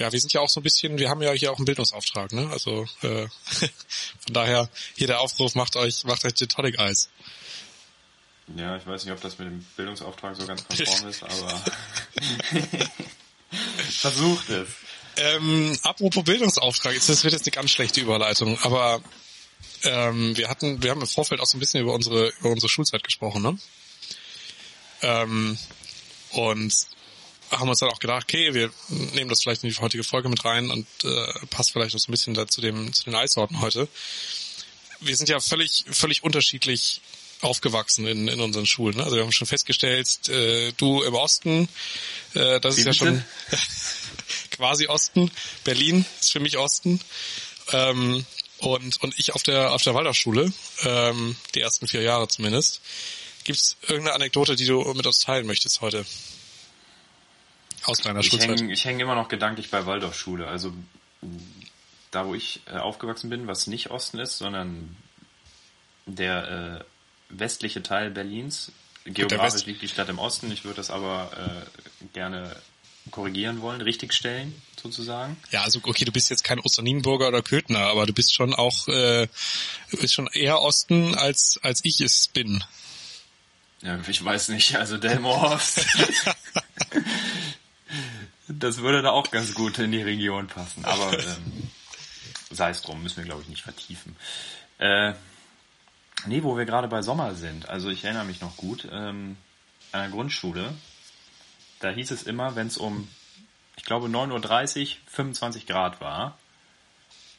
Ja, 0.00 0.10
wir 0.10 0.18
sind 0.18 0.32
ja 0.32 0.40
auch 0.40 0.48
so 0.48 0.60
ein 0.60 0.62
bisschen, 0.62 0.98
wir 0.98 1.10
haben 1.10 1.20
ja 1.20 1.30
hier 1.32 1.52
auch 1.52 1.58
einen 1.58 1.66
Bildungsauftrag, 1.66 2.32
ne? 2.32 2.48
Also 2.50 2.86
äh, 3.02 3.26
von 3.58 4.32
daher 4.32 4.70
hier 4.96 5.06
der 5.06 5.20
Aufruf, 5.20 5.54
macht 5.54 5.76
euch, 5.76 6.04
macht 6.04 6.24
euch 6.24 6.34
Gin 6.34 6.48
Tonic 6.48 6.78
Eis. 6.78 7.10
Ja, 8.56 8.78
ich 8.78 8.86
weiß 8.86 9.04
nicht, 9.04 9.12
ob 9.12 9.20
das 9.20 9.38
mit 9.38 9.48
dem 9.48 9.62
Bildungsauftrag 9.76 10.36
so 10.36 10.46
ganz 10.46 10.66
konform 10.68 11.06
ist, 11.06 11.22
aber 11.22 11.60
versucht 13.90 14.48
es. 14.48 14.68
Ähm, 15.18 15.78
apropos 15.82 16.24
Bildungsauftrag, 16.24 16.94
das 16.94 17.22
wird 17.22 17.34
jetzt 17.34 17.46
eine 17.46 17.52
ganz 17.52 17.70
schlechte 17.70 18.00
Überleitung, 18.00 18.58
aber 18.62 19.02
ähm, 19.82 20.34
wir 20.34 20.48
hatten, 20.48 20.82
wir 20.82 20.92
haben 20.92 21.02
im 21.02 21.06
Vorfeld 21.08 21.42
auch 21.42 21.46
so 21.46 21.58
ein 21.58 21.60
bisschen 21.60 21.82
über 21.82 21.92
unsere 21.92 22.30
über 22.40 22.48
unsere 22.48 22.70
Schulzeit 22.70 23.04
gesprochen, 23.04 23.42
ne? 23.42 23.58
Ähm, 25.02 25.58
und 26.30 26.72
haben 27.50 27.68
uns 27.68 27.80
dann 27.80 27.90
auch 27.90 27.98
gedacht, 27.98 28.24
okay, 28.24 28.54
wir 28.54 28.70
nehmen 28.88 29.28
das 29.28 29.42
vielleicht 29.42 29.64
in 29.64 29.70
die 29.70 29.76
heutige 29.76 30.04
Folge 30.04 30.28
mit 30.28 30.44
rein 30.44 30.70
und 30.70 30.86
äh, 31.04 31.46
passt 31.50 31.72
vielleicht 31.72 31.94
noch 31.94 32.00
so 32.00 32.08
ein 32.08 32.12
bisschen 32.12 32.48
zu, 32.48 32.60
dem, 32.60 32.92
zu 32.92 33.04
den 33.04 33.14
Eissorten 33.14 33.60
heute. 33.60 33.88
Wir 35.00 35.16
sind 35.16 35.28
ja 35.28 35.40
völlig, 35.40 35.84
völlig 35.90 36.22
unterschiedlich 36.22 37.00
aufgewachsen 37.40 38.06
in, 38.06 38.28
in 38.28 38.40
unseren 38.40 38.66
Schulen. 38.66 38.96
Ne? 38.96 39.04
Also 39.04 39.16
wir 39.16 39.22
haben 39.22 39.32
schon 39.32 39.46
festgestellt, 39.46 40.28
äh, 40.28 40.72
du 40.76 41.02
im 41.02 41.14
Osten, 41.14 41.68
äh, 42.34 42.60
das 42.60 42.76
Wie 42.76 42.80
ist 42.80 42.86
ja 42.86 42.92
schon 42.92 43.24
quasi 44.50 44.86
Osten. 44.86 45.30
Berlin 45.64 46.04
ist 46.20 46.32
für 46.32 46.40
mich 46.40 46.58
Osten. 46.58 47.00
Ähm, 47.72 48.24
und, 48.58 49.02
und 49.02 49.18
ich 49.18 49.34
auf 49.34 49.42
der 49.42 49.72
auf 49.72 49.82
der 49.82 49.94
Waldorfschule, 49.94 50.52
ähm, 50.82 51.36
die 51.54 51.60
ersten 51.60 51.86
vier 51.86 52.02
Jahre 52.02 52.28
zumindest. 52.28 52.82
Gibt's 53.44 53.76
irgendeine 53.82 54.14
Anekdote, 54.14 54.54
die 54.54 54.66
du 54.66 54.82
mit 54.92 55.06
uns 55.06 55.20
teilen 55.20 55.46
möchtest 55.46 55.80
heute? 55.80 56.04
Aus 57.84 58.00
deiner 58.00 58.20
Ich 58.20 58.28
Schulzeit. 58.28 58.60
hänge 58.60 58.72
ich 58.72 58.84
häng 58.84 59.00
immer 59.00 59.14
noch 59.14 59.28
gedanklich 59.28 59.70
bei 59.70 59.86
Waldorfschule. 59.86 60.46
Also 60.46 60.72
da, 62.10 62.26
wo 62.26 62.34
ich 62.34 62.60
äh, 62.66 62.76
aufgewachsen 62.76 63.30
bin, 63.30 63.46
was 63.46 63.66
nicht 63.66 63.90
Osten 63.90 64.18
ist, 64.18 64.38
sondern 64.38 64.96
der 66.06 66.80
äh, 66.80 66.84
westliche 67.38 67.82
Teil 67.82 68.10
Berlins. 68.10 68.72
Geografisch 69.04 69.64
liegt 69.66 69.82
die 69.82 69.88
Stadt 69.88 70.08
im 70.08 70.18
Osten. 70.18 70.50
Ich 70.52 70.64
würde 70.64 70.76
das 70.76 70.90
aber 70.90 71.30
äh, 71.36 72.04
gerne 72.12 72.54
korrigieren 73.10 73.62
wollen, 73.62 73.80
richtigstellen 73.80 74.60
sozusagen. 74.80 75.36
Ja, 75.50 75.62
also 75.62 75.80
okay, 75.82 76.04
du 76.04 76.12
bist 76.12 76.30
jetzt 76.30 76.44
kein 76.44 76.60
Osternienburger 76.60 77.28
oder 77.28 77.42
Köthner, 77.42 77.80
aber 77.86 78.06
du 78.06 78.12
bist 78.12 78.34
schon 78.34 78.54
auch 78.54 78.88
äh, 78.88 79.26
du 79.90 79.96
bist 79.96 80.14
schon 80.14 80.28
eher 80.32 80.60
Osten 80.60 81.14
als 81.14 81.58
als 81.62 81.80
ich 81.84 82.00
es 82.00 82.28
bin. 82.28 82.62
Ja, 83.82 83.98
ich 84.06 84.22
weiß 84.22 84.50
nicht, 84.50 84.76
also 84.76 84.98
Delmenhorst. 84.98 85.86
das 88.60 88.78
würde 88.78 89.02
da 89.02 89.10
auch 89.10 89.30
ganz 89.30 89.54
gut 89.54 89.78
in 89.78 89.92
die 89.92 90.02
Region 90.02 90.46
passen. 90.46 90.84
Aber 90.84 91.18
ähm, 91.18 91.70
sei 92.50 92.70
es 92.70 92.82
drum, 92.82 93.02
müssen 93.02 93.18
wir 93.18 93.24
glaube 93.24 93.42
ich 93.42 93.48
nicht 93.48 93.62
vertiefen. 93.62 94.16
Äh, 94.78 95.12
nee, 96.26 96.42
wo 96.42 96.56
wir 96.56 96.64
gerade 96.64 96.88
bei 96.88 97.02
Sommer 97.02 97.34
sind. 97.34 97.68
Also 97.68 97.88
ich 97.90 98.04
erinnere 98.04 98.24
mich 98.24 98.40
noch 98.40 98.56
gut. 98.56 98.86
Ähm, 98.90 99.36
an 99.92 100.00
der 100.02 100.10
Grundschule, 100.10 100.72
da 101.80 101.90
hieß 101.90 102.10
es 102.12 102.22
immer, 102.22 102.54
wenn 102.54 102.68
es 102.68 102.78
um, 102.78 103.08
ich 103.76 103.84
glaube 103.84 104.06
9.30 104.08 104.80
Uhr 104.82 104.96
25 105.08 105.66
Grad 105.66 106.00
war, 106.00 106.38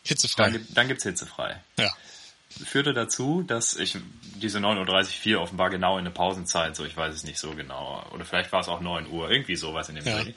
Hitzefrei. 0.03 0.43
dann, 0.43 0.51
gibt- 0.53 0.77
dann 0.77 0.87
gibt's 0.87 1.03
hitzefrei 1.03 1.61
Ja. 1.77 1.89
führte 2.65 2.93
dazu, 2.93 3.43
dass 3.43 3.75
ich 3.77 3.97
diese 4.35 4.57
9.34 4.59 5.35
Uhr 5.35 5.41
offenbar 5.41 5.69
genau 5.69 5.93
in 5.97 6.01
eine 6.01 6.09
Pausenzeit, 6.11 6.75
so 6.75 6.83
ich 6.83 6.97
weiß 6.97 7.13
es 7.13 7.23
nicht 7.23 7.37
so 7.39 7.51
genau, 7.55 8.03
oder 8.11 8.25
vielleicht 8.25 8.51
war 8.51 8.59
es 8.61 8.67
auch 8.67 8.81
9 8.81 9.07
Uhr, 9.07 9.29
irgendwie 9.31 9.55
sowas 9.55 9.87
in 9.89 9.95
dem 9.95 10.05
Ja. 10.05 10.21
Dreh, 10.23 10.33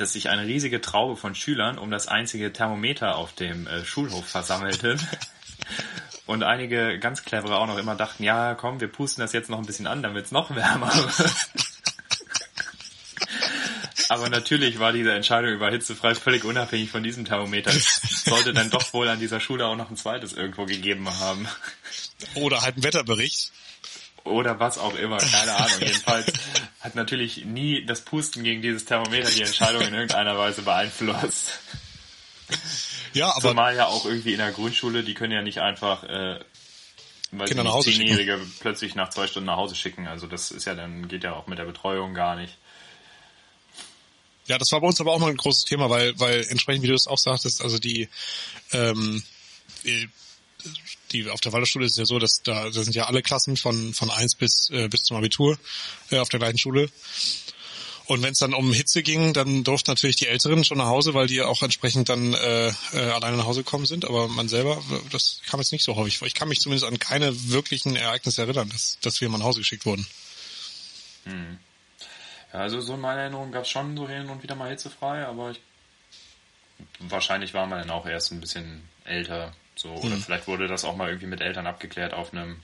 dass 0.00 0.12
sich 0.12 0.28
eine 0.28 0.46
riesige 0.46 0.80
Traube 0.80 1.16
von 1.16 1.34
Schülern 1.34 1.78
um 1.78 1.90
das 1.90 2.08
einzige 2.08 2.52
Thermometer 2.52 3.16
auf 3.16 3.32
dem 3.32 3.66
äh, 3.66 3.84
Schulhof 3.84 4.26
versammelten. 4.26 5.00
Und 6.26 6.42
einige 6.42 6.98
ganz 6.98 7.24
clevere 7.24 7.56
auch 7.58 7.66
noch 7.66 7.78
immer 7.78 7.94
dachten, 7.94 8.22
ja 8.22 8.54
komm, 8.54 8.80
wir 8.80 8.88
pusten 8.88 9.22
das 9.22 9.32
jetzt 9.32 9.48
noch 9.48 9.58
ein 9.58 9.66
bisschen 9.66 9.86
an, 9.86 10.02
damit 10.02 10.26
es 10.26 10.32
noch 10.32 10.54
wärmer 10.54 10.94
wird. 10.94 11.34
Aber 14.10 14.28
natürlich 14.30 14.78
war 14.78 14.92
diese 14.92 15.12
Entscheidung 15.12 15.52
über 15.52 15.70
hitzefrei 15.70 16.14
völlig 16.14 16.44
unabhängig 16.44 16.90
von 16.90 17.02
diesem 17.02 17.24
Thermometer. 17.24 17.70
Es 17.70 18.24
sollte 18.24 18.54
dann 18.54 18.70
doch 18.70 18.92
wohl 18.94 19.08
an 19.08 19.20
dieser 19.20 19.40
Schule 19.40 19.66
auch 19.66 19.76
noch 19.76 19.90
ein 19.90 19.96
zweites 19.96 20.32
irgendwo 20.32 20.64
gegeben 20.64 21.08
haben. 21.20 21.46
Oder 22.34 22.62
halt 22.62 22.78
ein 22.78 22.84
Wetterbericht. 22.84 23.52
Oder 24.28 24.60
was 24.60 24.78
auch 24.78 24.94
immer, 24.94 25.18
keine 25.18 25.54
Ahnung. 25.54 25.76
Jedenfalls 25.80 26.32
hat 26.80 26.94
natürlich 26.94 27.44
nie 27.44 27.84
das 27.84 28.02
Pusten 28.02 28.44
gegen 28.44 28.62
dieses 28.62 28.84
Thermometer 28.84 29.30
die 29.30 29.42
Entscheidung 29.42 29.82
in 29.82 29.94
irgendeiner 29.94 30.38
Weise 30.38 30.62
beeinflusst. 30.62 31.58
Ja, 33.14 33.30
aber 33.30 33.50
Zumal 33.50 33.76
ja 33.76 33.86
auch 33.86 34.04
irgendwie 34.04 34.32
in 34.32 34.38
der 34.38 34.52
Grundschule, 34.52 35.02
die 35.02 35.14
können 35.14 35.32
ja 35.32 35.42
nicht 35.42 35.58
einfach 35.58 36.04
äh, 36.04 36.40
Kinder 37.46 37.64
nach 37.64 37.72
Hause 37.72 37.90
Zehnjährige 37.90 38.40
plötzlich 38.60 38.94
nach 38.94 39.10
zwei 39.10 39.26
Stunden 39.26 39.46
nach 39.46 39.56
Hause 39.56 39.74
schicken. 39.74 40.06
Also 40.06 40.26
das 40.26 40.50
ist 40.50 40.64
ja 40.64 40.74
dann, 40.74 41.08
geht 41.08 41.24
ja 41.24 41.34
auch 41.34 41.46
mit 41.46 41.58
der 41.58 41.64
Betreuung 41.64 42.14
gar 42.14 42.36
nicht. 42.36 42.56
Ja, 44.46 44.56
das 44.56 44.72
war 44.72 44.80
bei 44.80 44.86
uns 44.86 45.00
aber 45.00 45.12
auch 45.12 45.18
mal 45.18 45.28
ein 45.28 45.36
großes 45.36 45.64
Thema, 45.66 45.90
weil, 45.90 46.18
weil 46.18 46.46
entsprechend, 46.48 46.82
wie 46.82 46.88
du 46.88 46.94
es 46.94 47.06
auch 47.06 47.18
sagtest, 47.18 47.60
also 47.60 47.78
die, 47.78 48.08
ähm, 48.72 49.22
die- 51.12 51.28
auf 51.30 51.40
der 51.40 51.52
Waldorfschule 51.52 51.86
ist 51.86 51.92
es 51.92 51.98
ja 51.98 52.04
so, 52.04 52.18
dass 52.18 52.42
da, 52.42 52.64
da 52.70 52.82
sind 52.82 52.94
ja 52.94 53.06
alle 53.06 53.22
Klassen 53.22 53.56
von 53.56 53.94
von 53.94 54.10
eins 54.10 54.34
bis 54.34 54.70
äh, 54.70 54.88
bis 54.88 55.02
zum 55.02 55.16
Abitur 55.16 55.58
äh, 56.10 56.18
auf 56.18 56.28
der 56.28 56.38
gleichen 56.40 56.58
Schule. 56.58 56.90
Und 58.06 58.22
wenn 58.22 58.32
es 58.32 58.38
dann 58.38 58.54
um 58.54 58.72
Hitze 58.72 59.02
ging, 59.02 59.34
dann 59.34 59.64
durften 59.64 59.90
natürlich 59.90 60.16
die 60.16 60.28
Älteren 60.28 60.64
schon 60.64 60.78
nach 60.78 60.86
Hause, 60.86 61.12
weil 61.12 61.26
die 61.26 61.42
auch 61.42 61.60
entsprechend 61.62 62.08
dann 62.08 62.32
äh, 62.32 62.68
äh, 62.68 62.72
alleine 63.10 63.36
nach 63.36 63.44
Hause 63.44 63.64
gekommen 63.64 63.84
sind. 63.84 64.06
Aber 64.06 64.28
man 64.28 64.48
selber, 64.48 64.82
das 65.12 65.42
kam 65.46 65.60
jetzt 65.60 65.72
nicht 65.72 65.84
so 65.84 65.94
häufig 65.94 66.16
vor. 66.16 66.26
Ich 66.26 66.32
kann 66.34 66.48
mich 66.48 66.60
zumindest 66.60 66.86
an 66.90 66.98
keine 66.98 67.50
wirklichen 67.50 67.96
Ereignisse 67.96 68.40
erinnern, 68.40 68.70
dass, 68.70 68.96
dass 69.02 69.20
wir 69.20 69.28
mal 69.28 69.36
nach 69.36 69.44
Hause 69.44 69.60
geschickt 69.60 69.84
wurden. 69.84 70.06
Ja, 71.26 72.60
also 72.60 72.80
so 72.80 72.94
in 72.94 73.00
meiner 73.02 73.20
Erinnerung 73.20 73.52
gab 73.52 73.64
es 73.64 73.68
schon 73.68 73.94
so 73.94 74.08
hin 74.08 74.30
und 74.30 74.42
wieder 74.42 74.54
mal 74.54 74.70
hitzefrei, 74.70 75.26
aber 75.26 75.50
ich, 75.50 75.60
wahrscheinlich 77.00 77.52
war 77.52 77.66
man 77.66 77.80
dann 77.80 77.90
auch 77.90 78.06
erst 78.06 78.32
ein 78.32 78.40
bisschen 78.40 78.88
älter. 79.04 79.54
So, 79.78 79.90
oder 79.90 80.16
vielleicht 80.16 80.48
wurde 80.48 80.66
das 80.66 80.84
auch 80.84 80.96
mal 80.96 81.08
irgendwie 81.08 81.28
mit 81.28 81.40
Eltern 81.40 81.66
abgeklärt 81.66 82.12
auf 82.12 82.32
einem 82.32 82.60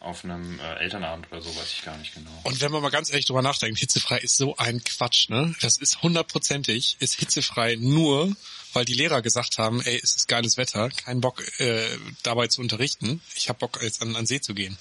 auf 0.00 0.24
einem 0.24 0.60
äh, 0.60 0.74
Elternabend 0.74 1.26
oder 1.32 1.42
so, 1.42 1.54
weiß 1.56 1.72
ich 1.72 1.84
gar 1.84 1.96
nicht 1.96 2.14
genau. 2.14 2.30
Und 2.44 2.60
wenn 2.60 2.70
man 2.70 2.82
mal 2.82 2.90
ganz 2.90 3.10
ehrlich 3.10 3.26
drüber 3.26 3.42
nachdenkt, 3.42 3.80
hitzefrei 3.80 4.18
ist 4.18 4.36
so 4.36 4.56
ein 4.56 4.84
Quatsch, 4.84 5.28
ne? 5.28 5.56
Das 5.60 5.76
ist 5.76 6.02
hundertprozentig, 6.02 6.96
ist 7.00 7.18
hitzefrei 7.18 7.76
nur, 7.80 8.32
weil 8.74 8.84
die 8.84 8.94
Lehrer 8.94 9.22
gesagt 9.22 9.58
haben, 9.58 9.80
ey, 9.80 9.98
es 10.00 10.14
ist 10.14 10.28
geiles 10.28 10.56
Wetter, 10.56 10.88
kein 10.90 11.20
Bock 11.20 11.42
äh, 11.58 11.84
dabei 12.22 12.46
zu 12.46 12.60
unterrichten. 12.60 13.20
Ich 13.34 13.48
habe 13.48 13.58
Bock 13.58 13.82
jetzt 13.82 14.00
an, 14.00 14.14
an 14.14 14.26
See 14.26 14.40
zu 14.40 14.54
gehen. 14.54 14.78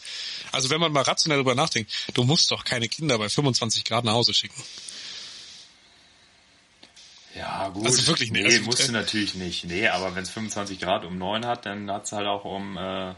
Also 0.51 0.69
wenn 0.69 0.79
man 0.79 0.91
mal 0.91 1.01
rationell 1.01 1.39
drüber 1.39 1.55
nachdenkt, 1.55 1.91
du 2.13 2.23
musst 2.23 2.51
doch 2.51 2.63
keine 2.63 2.87
Kinder 2.87 3.17
bei 3.17 3.27
25 3.27 3.85
Grad 3.85 4.05
nach 4.05 4.13
Hause 4.13 4.35
schicken. 4.35 4.61
Ja, 7.37 7.69
gut. 7.69 7.85
Also 7.85 8.07
wirklich 8.07 8.31
nicht. 8.31 8.43
Nee, 8.43 8.53
Also, 8.55 8.63
musst 8.63 8.81
äh, 8.81 8.87
du 8.87 8.91
natürlich 8.93 9.35
nicht. 9.35 9.65
Nee, 9.65 9.87
aber 9.89 10.15
wenn 10.15 10.23
es 10.23 10.29
25 10.29 10.79
Grad 10.79 11.05
um 11.05 11.17
9 11.17 11.45
hat, 11.45 11.65
dann 11.65 11.89
hat's 11.91 12.11
halt 12.11 12.25
auch 12.27 12.45
um 12.45 12.77
äh, 12.77 13.13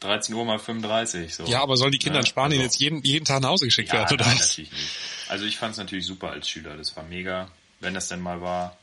13 0.00 0.34
Uhr 0.34 0.44
mal 0.44 0.58
35. 0.58 1.34
So. 1.34 1.44
Ja, 1.44 1.62
aber 1.62 1.76
sollen 1.76 1.92
die 1.92 1.98
Kinder 1.98 2.18
in 2.20 2.24
Ja, 2.24 2.30
Spanien 2.30 2.60
also- 2.60 2.64
jetzt 2.64 2.80
jeden, 2.80 3.02
jeden 3.02 3.24
Tag 3.24 3.40
nach 3.42 3.50
Hause 3.50 3.66
geschickt 3.66 3.88
Ja, 3.88 4.00
werden, 4.00 4.14
oder 4.14 4.24
nein, 4.26 4.34
was? 4.38 4.48
natürlich 4.48 4.72
nicht. 4.72 4.88
Also 5.28 5.44
ich 5.46 5.56
fand 5.58 5.72
es 5.72 5.78
natürlich 5.78 6.06
super 6.06 6.30
als 6.30 6.48
Schüler. 6.48 6.76
Das 6.76 6.96
war 6.96 7.04
mega. 7.04 7.50
Wenn 7.80 7.94
das 7.94 8.08
denn 8.08 8.20
mal 8.20 8.40
war, 8.40 8.76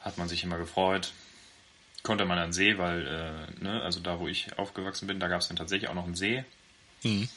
hat 0.00 0.18
man 0.18 0.28
sich 0.28 0.42
immer 0.44 0.58
gefreut. 0.58 1.12
Konnte 2.02 2.24
man 2.24 2.36
an 2.38 2.52
See, 2.52 2.78
weil, 2.78 3.06
äh, 3.06 3.62
ne, 3.62 3.80
also 3.82 4.00
da, 4.00 4.18
wo 4.18 4.26
ich 4.26 4.58
aufgewachsen 4.58 5.06
bin, 5.06 5.20
da 5.20 5.28
gab 5.28 5.40
es 5.40 5.48
dann 5.48 5.56
tatsächlich 5.56 5.88
auch 5.88 5.94
noch 5.94 6.04
einen 6.04 6.16
See. 6.16 6.44
Hm. 7.02 7.28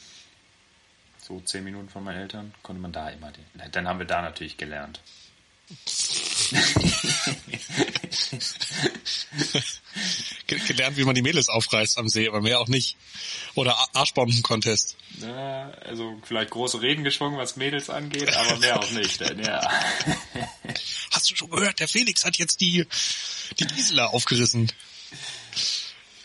So 1.26 1.40
zehn 1.40 1.64
Minuten 1.64 1.88
von 1.88 2.04
meinen 2.04 2.20
Eltern 2.20 2.54
konnte 2.62 2.80
man 2.80 2.92
da 2.92 3.08
immer 3.08 3.32
den. 3.32 3.44
Dann 3.72 3.88
haben 3.88 3.98
wir 3.98 4.06
da 4.06 4.22
natürlich 4.22 4.56
gelernt. 4.56 5.00
Ge- 10.46 10.58
Gelernt, 10.66 10.96
wie 10.96 11.04
man 11.04 11.14
die 11.14 11.22
Mädels 11.22 11.48
aufreißt 11.48 11.98
am 11.98 12.08
See, 12.08 12.28
aber 12.28 12.40
mehr 12.40 12.60
auch 12.60 12.68
nicht. 12.68 12.96
Oder 13.54 13.76
Arschbomben-Contest. 13.94 14.96
Ja, 15.20 15.70
also 15.84 16.16
vielleicht 16.24 16.50
große 16.50 16.80
Reden 16.82 17.02
geschwungen, 17.04 17.38
was 17.38 17.56
Mädels 17.56 17.90
angeht, 17.90 18.34
aber 18.36 18.56
mehr 18.58 18.78
auch 18.78 18.90
nicht. 18.92 19.20
Denn, 19.20 19.40
ja. 19.40 19.60
Hast 21.10 21.30
du 21.30 21.36
schon 21.36 21.50
gehört, 21.50 21.80
der 21.80 21.88
Felix 21.88 22.24
hat 22.24 22.36
jetzt 22.36 22.60
die, 22.60 22.86
die 23.58 23.66
Gisela 23.66 24.06
aufgerissen. 24.06 24.70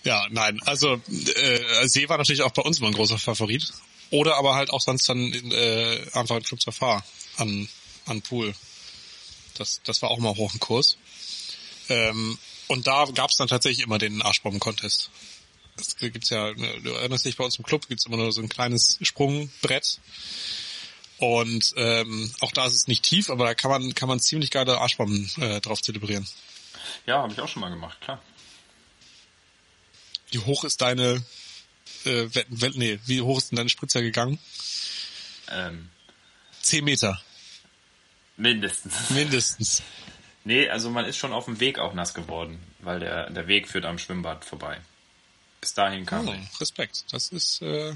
Ja, 0.04 0.28
nein, 0.32 0.60
also 0.66 1.02
äh, 1.36 1.88
See 1.88 2.10
war 2.10 2.18
natürlich 2.18 2.42
auch 2.42 2.52
bei 2.52 2.62
uns 2.64 2.80
immer 2.80 2.88
ein 2.88 2.94
großer 2.94 3.18
Favorit. 3.20 3.72
Oder 4.12 4.36
aber 4.36 4.56
halt 4.56 4.70
auch 4.70 4.82
sonst 4.82 5.08
dann 5.08 5.34
äh, 5.34 6.06
einfach 6.14 6.36
ein 6.36 6.44
Club 6.44 6.62
Fahr 6.74 7.04
an, 7.38 7.68
an 8.06 8.22
Pool. 8.22 8.54
Das, 9.56 9.82
das 9.84 10.02
war 10.02 10.12
auch 10.12 10.20
mal 10.20 10.36
hoch 10.36 10.54
im 10.54 10.60
Kurs. 10.60 10.98
Ähm, 11.90 12.38
und 12.68 12.88
da 12.88 13.06
gab's 13.06 13.38
dann 13.38 13.48
tatsächlich 13.48 13.86
immer 13.86 13.98
den 13.98 14.22
Arschbomben-Contest. 14.22 15.10
Das 15.78 15.96
gibt's 15.96 16.30
ja, 16.30 16.54
du 16.54 16.92
erinnerst 16.92 17.26
dich, 17.26 17.38
bei 17.38 17.44
uns 17.44 17.58
im 17.58 17.66
Club 17.66 17.88
gibt's 17.88 18.06
immer 18.06 18.18
nur 18.18 18.32
so 18.32 18.42
ein 18.42 18.50
kleines 18.50 18.98
Sprungbrett. 19.02 20.00
Und 21.18 21.74
ähm, 21.78 22.34
auch 22.40 22.52
da 22.52 22.66
ist 22.66 22.74
es 22.74 22.88
nicht 22.88 23.04
tief, 23.04 23.30
aber 23.30 23.46
da 23.46 23.54
kann 23.54 23.72
man 23.72 23.94
kann 23.94 24.10
man 24.10 24.20
ziemlich 24.20 24.52
geile 24.52 24.80
Arschbomben 24.80 25.30
äh, 25.38 25.62
drauf 25.62 25.82
zelebrieren. 25.82 26.28
ja, 27.06 27.22
habe 27.22 27.32
ich 27.32 27.40
auch 27.40 27.48
schon 27.48 27.62
mal 27.62 27.70
gemacht, 27.70 28.02
klar. 28.02 28.22
Wie 30.32 30.40
hoch 30.40 30.64
ist 30.64 30.82
deine 30.82 31.24
äh, 32.06 32.28
nee, 32.74 33.00
wie 33.06 33.22
hoch 33.22 33.38
ist 33.38 33.52
denn 33.52 33.58
deine 33.58 33.70
Spritzer 33.70 34.02
gegangen? 34.02 34.40
Ähm, 35.50 35.90
Zehn 36.62 36.84
Meter 36.86 37.22
mindestens. 38.38 38.94
mindestens. 39.10 39.84
Nee, 40.44 40.70
also 40.70 40.90
man 40.90 41.06
ist 41.06 41.18
schon 41.18 41.32
auf 41.34 41.46
dem 41.46 41.60
Weg 41.60 41.78
auch 41.80 41.94
nass 41.94 42.14
geworden, 42.14 42.60
weil 42.80 43.00
der, 43.00 43.30
der 43.30 43.48
Weg 43.48 43.68
führt 43.68 43.86
am 43.86 44.00
Schwimmbad 44.00 44.44
vorbei. 44.44 44.80
Bis 45.60 45.74
dahin 45.76 46.06
kam 46.06 46.28
Oh, 46.28 46.34
ich. 46.34 46.60
Respekt. 46.62 47.06
Das 47.12 47.28
ist 47.30 47.62
äh, 47.62 47.94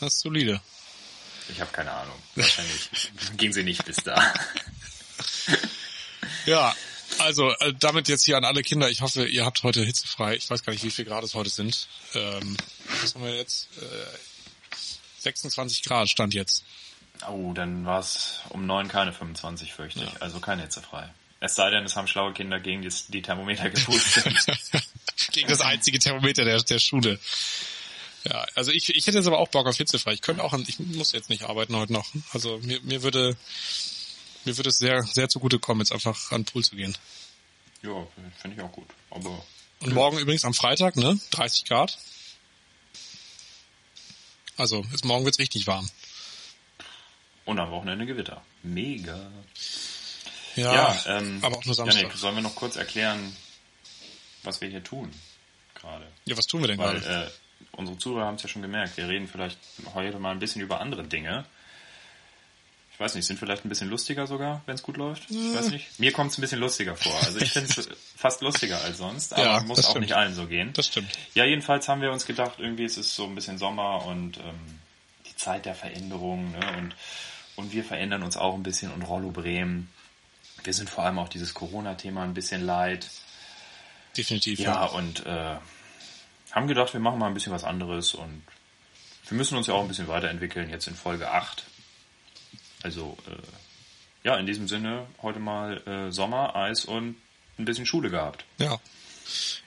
das 0.00 0.14
ist 0.14 0.20
solide. 0.20 0.60
Ich 1.50 1.60
habe 1.60 1.70
keine 1.72 1.90
Ahnung. 1.92 2.16
Wahrscheinlich 2.36 2.88
ging 3.36 3.52
sie 3.52 3.62
nicht 3.64 3.84
bis 3.84 3.96
da. 3.96 4.32
Ja, 6.46 6.74
also 7.20 7.50
äh, 7.60 7.74
damit 7.78 8.08
jetzt 8.08 8.24
hier 8.24 8.36
an 8.36 8.44
alle 8.44 8.62
Kinder. 8.62 8.90
Ich 8.90 9.00
hoffe, 9.00 9.26
ihr 9.26 9.44
habt 9.44 9.62
heute 9.62 9.84
hitzefrei. 9.84 10.36
Ich 10.36 10.48
weiß 10.50 10.62
gar 10.62 10.72
nicht, 10.72 10.84
wie 10.84 10.90
viel 10.90 11.04
Grad 11.04 11.24
es 11.24 11.34
heute 11.34 11.50
sind. 11.50 11.88
Ähm, 12.14 12.56
was 13.00 13.14
haben 13.14 13.24
wir 13.24 13.36
jetzt? 13.36 13.68
Äh, 13.78 15.20
26 15.20 15.82
Grad 15.82 16.08
stand 16.08 16.34
jetzt. 16.34 16.64
Oh, 17.28 17.52
dann 17.52 17.84
war 17.84 18.00
es 18.00 18.40
um 18.48 18.66
neun 18.66 18.88
keine 18.88 19.12
25, 19.12 19.72
fürchte 19.72 20.04
ich. 20.04 20.22
Also 20.22 20.40
keine 20.40 20.62
hitzefrei. 20.62 21.10
Es 21.40 21.54
sei 21.54 21.70
denn, 21.70 21.84
es 21.84 21.96
haben 21.96 22.06
schlaue 22.06 22.32
Kinder 22.32 22.60
gegen 22.60 22.82
die, 22.82 22.90
die 23.08 23.22
Thermometer 23.22 23.70
gepustet. 23.70 24.34
Gegen 25.32 25.48
das 25.48 25.60
einzige 25.60 25.98
Thermometer 25.98 26.44
der, 26.44 26.60
der 26.62 26.78
Schule. 26.78 27.20
Ja, 28.24 28.46
also 28.54 28.70
ich, 28.72 28.94
ich 28.94 29.06
hätte 29.06 29.18
jetzt 29.18 29.26
aber 29.26 29.38
auch 29.38 29.48
Bock 29.48 29.66
auf 29.66 29.76
hitzefrei. 29.76 30.12
Ich 30.12 30.22
könnte 30.22 30.42
auch, 30.42 30.52
ich 30.66 30.78
muss 30.78 31.12
jetzt 31.12 31.30
nicht 31.30 31.44
arbeiten 31.44 31.76
heute 31.76 31.92
noch. 31.92 32.06
Also 32.32 32.58
mir, 32.58 32.80
mir 32.82 33.02
würde, 33.02 33.36
mir 34.44 34.56
würde 34.56 34.68
es 34.70 34.78
sehr, 34.78 35.02
sehr 35.02 35.28
zugutekommen, 35.28 35.80
jetzt 35.80 35.92
einfach 35.92 36.32
an 36.32 36.42
den 36.42 36.44
Pool 36.46 36.64
zu 36.64 36.76
gehen. 36.76 36.96
ja, 37.82 38.06
finde 38.40 38.56
ich 38.56 38.62
auch 38.62 38.72
gut. 38.72 38.88
Aber 39.10 39.44
Und 39.80 39.94
morgen 39.94 40.18
übrigens 40.18 40.44
am 40.44 40.54
Freitag, 40.54 40.96
ne? 40.96 41.18
30 41.30 41.64
Grad. 41.64 41.98
Also, 44.56 44.84
ist, 44.92 45.04
morgen 45.04 45.24
wird's 45.24 45.38
richtig 45.38 45.66
warm. 45.66 45.88
und 47.46 47.58
am 47.58 47.70
Wochenende 47.70 48.06
Gewitter. 48.06 48.42
Mega. 48.62 49.30
Ja, 50.56 50.74
Ja, 50.74 51.18
ähm, 51.18 51.38
aber 51.42 51.56
auch 51.58 51.64
nur 51.64 51.74
Samstag. 51.74 52.02
Janik, 52.02 52.16
sollen 52.18 52.34
wir 52.34 52.42
noch 52.42 52.54
kurz 52.54 52.76
erklären, 52.76 53.34
was 54.42 54.60
wir 54.60 54.68
hier 54.68 54.84
tun 54.84 55.10
gerade? 55.74 56.06
Ja, 56.26 56.36
was 56.36 56.46
tun 56.46 56.60
wir 56.60 56.68
denn 56.68 56.78
Weil 56.78 57.00
gerade? 57.00 57.26
äh, 57.26 57.30
unsere 57.72 57.96
Zuhörer 57.98 58.26
haben 58.26 58.34
es 58.34 58.42
ja 58.42 58.48
schon 58.48 58.62
gemerkt. 58.62 58.96
Wir 58.96 59.08
reden 59.08 59.28
vielleicht 59.28 59.58
heute 59.94 60.18
mal 60.18 60.30
ein 60.32 60.38
bisschen 60.38 60.60
über 60.60 60.80
andere 60.80 61.04
Dinge. 61.04 61.46
Ich 63.00 63.04
weiß 63.04 63.14
nicht, 63.14 63.24
sind 63.24 63.38
vielleicht 63.38 63.64
ein 63.64 63.70
bisschen 63.70 63.88
lustiger 63.88 64.26
sogar, 64.26 64.60
wenn 64.66 64.74
es 64.74 64.82
gut 64.82 64.98
läuft. 64.98 65.30
Ich 65.30 65.54
weiß 65.54 65.70
nicht. 65.70 65.98
Mir 65.98 66.12
kommt 66.12 66.32
es 66.32 66.36
ein 66.38 66.42
bisschen 66.42 66.60
lustiger 66.60 66.96
vor. 66.96 67.18
Also 67.24 67.38
ich 67.38 67.50
finde 67.50 67.70
es 67.74 67.88
fast 68.14 68.42
lustiger 68.42 68.78
als 68.82 68.98
sonst, 68.98 69.32
aber 69.32 69.42
Ja, 69.42 69.60
muss 69.62 69.86
auch 69.86 69.90
stimmt. 69.92 70.02
nicht 70.02 70.12
allen 70.12 70.34
so 70.34 70.46
gehen. 70.46 70.74
Das 70.74 70.88
stimmt. 70.88 71.10
Ja, 71.32 71.46
jedenfalls 71.46 71.88
haben 71.88 72.02
wir 72.02 72.12
uns 72.12 72.26
gedacht, 72.26 72.56
irgendwie 72.58 72.84
ist 72.84 72.98
es 72.98 73.16
so 73.16 73.24
ein 73.24 73.34
bisschen 73.34 73.56
Sommer 73.56 74.04
und 74.04 74.36
ähm, 74.36 74.80
die 75.26 75.34
Zeit 75.34 75.64
der 75.64 75.74
Veränderung 75.74 76.50
ne? 76.50 76.60
und, 76.76 76.94
und 77.56 77.72
wir 77.72 77.84
verändern 77.84 78.22
uns 78.22 78.36
auch 78.36 78.52
ein 78.52 78.62
bisschen 78.62 78.92
und 78.92 79.00
Rollo 79.00 79.30
Bremen. 79.30 79.88
Wir 80.62 80.74
sind 80.74 80.90
vor 80.90 81.04
allem 81.04 81.18
auch 81.18 81.30
dieses 81.30 81.54
Corona-Thema 81.54 82.22
ein 82.24 82.34
bisschen 82.34 82.66
leid. 82.66 83.08
Definitiv. 84.14 84.58
Ja, 84.58 84.84
und 84.84 85.24
äh, 85.24 85.56
haben 86.50 86.66
gedacht, 86.68 86.92
wir 86.92 87.00
machen 87.00 87.18
mal 87.18 87.28
ein 87.28 87.34
bisschen 87.34 87.54
was 87.54 87.64
anderes 87.64 88.12
und 88.12 88.42
wir 89.26 89.38
müssen 89.38 89.56
uns 89.56 89.68
ja 89.68 89.72
auch 89.72 89.80
ein 89.80 89.88
bisschen 89.88 90.08
weiterentwickeln, 90.08 90.68
jetzt 90.68 90.86
in 90.86 90.94
Folge 90.94 91.30
8. 91.30 91.64
Also, 92.82 93.16
äh, 93.26 94.26
ja, 94.26 94.36
in 94.36 94.46
diesem 94.46 94.68
Sinne 94.68 95.06
heute 95.22 95.38
mal 95.38 95.78
äh, 95.86 96.12
Sommer, 96.12 96.54
Eis 96.56 96.84
und 96.84 97.16
ein 97.58 97.64
bisschen 97.64 97.86
Schule 97.86 98.10
gehabt. 98.10 98.44
Ja. 98.58 98.78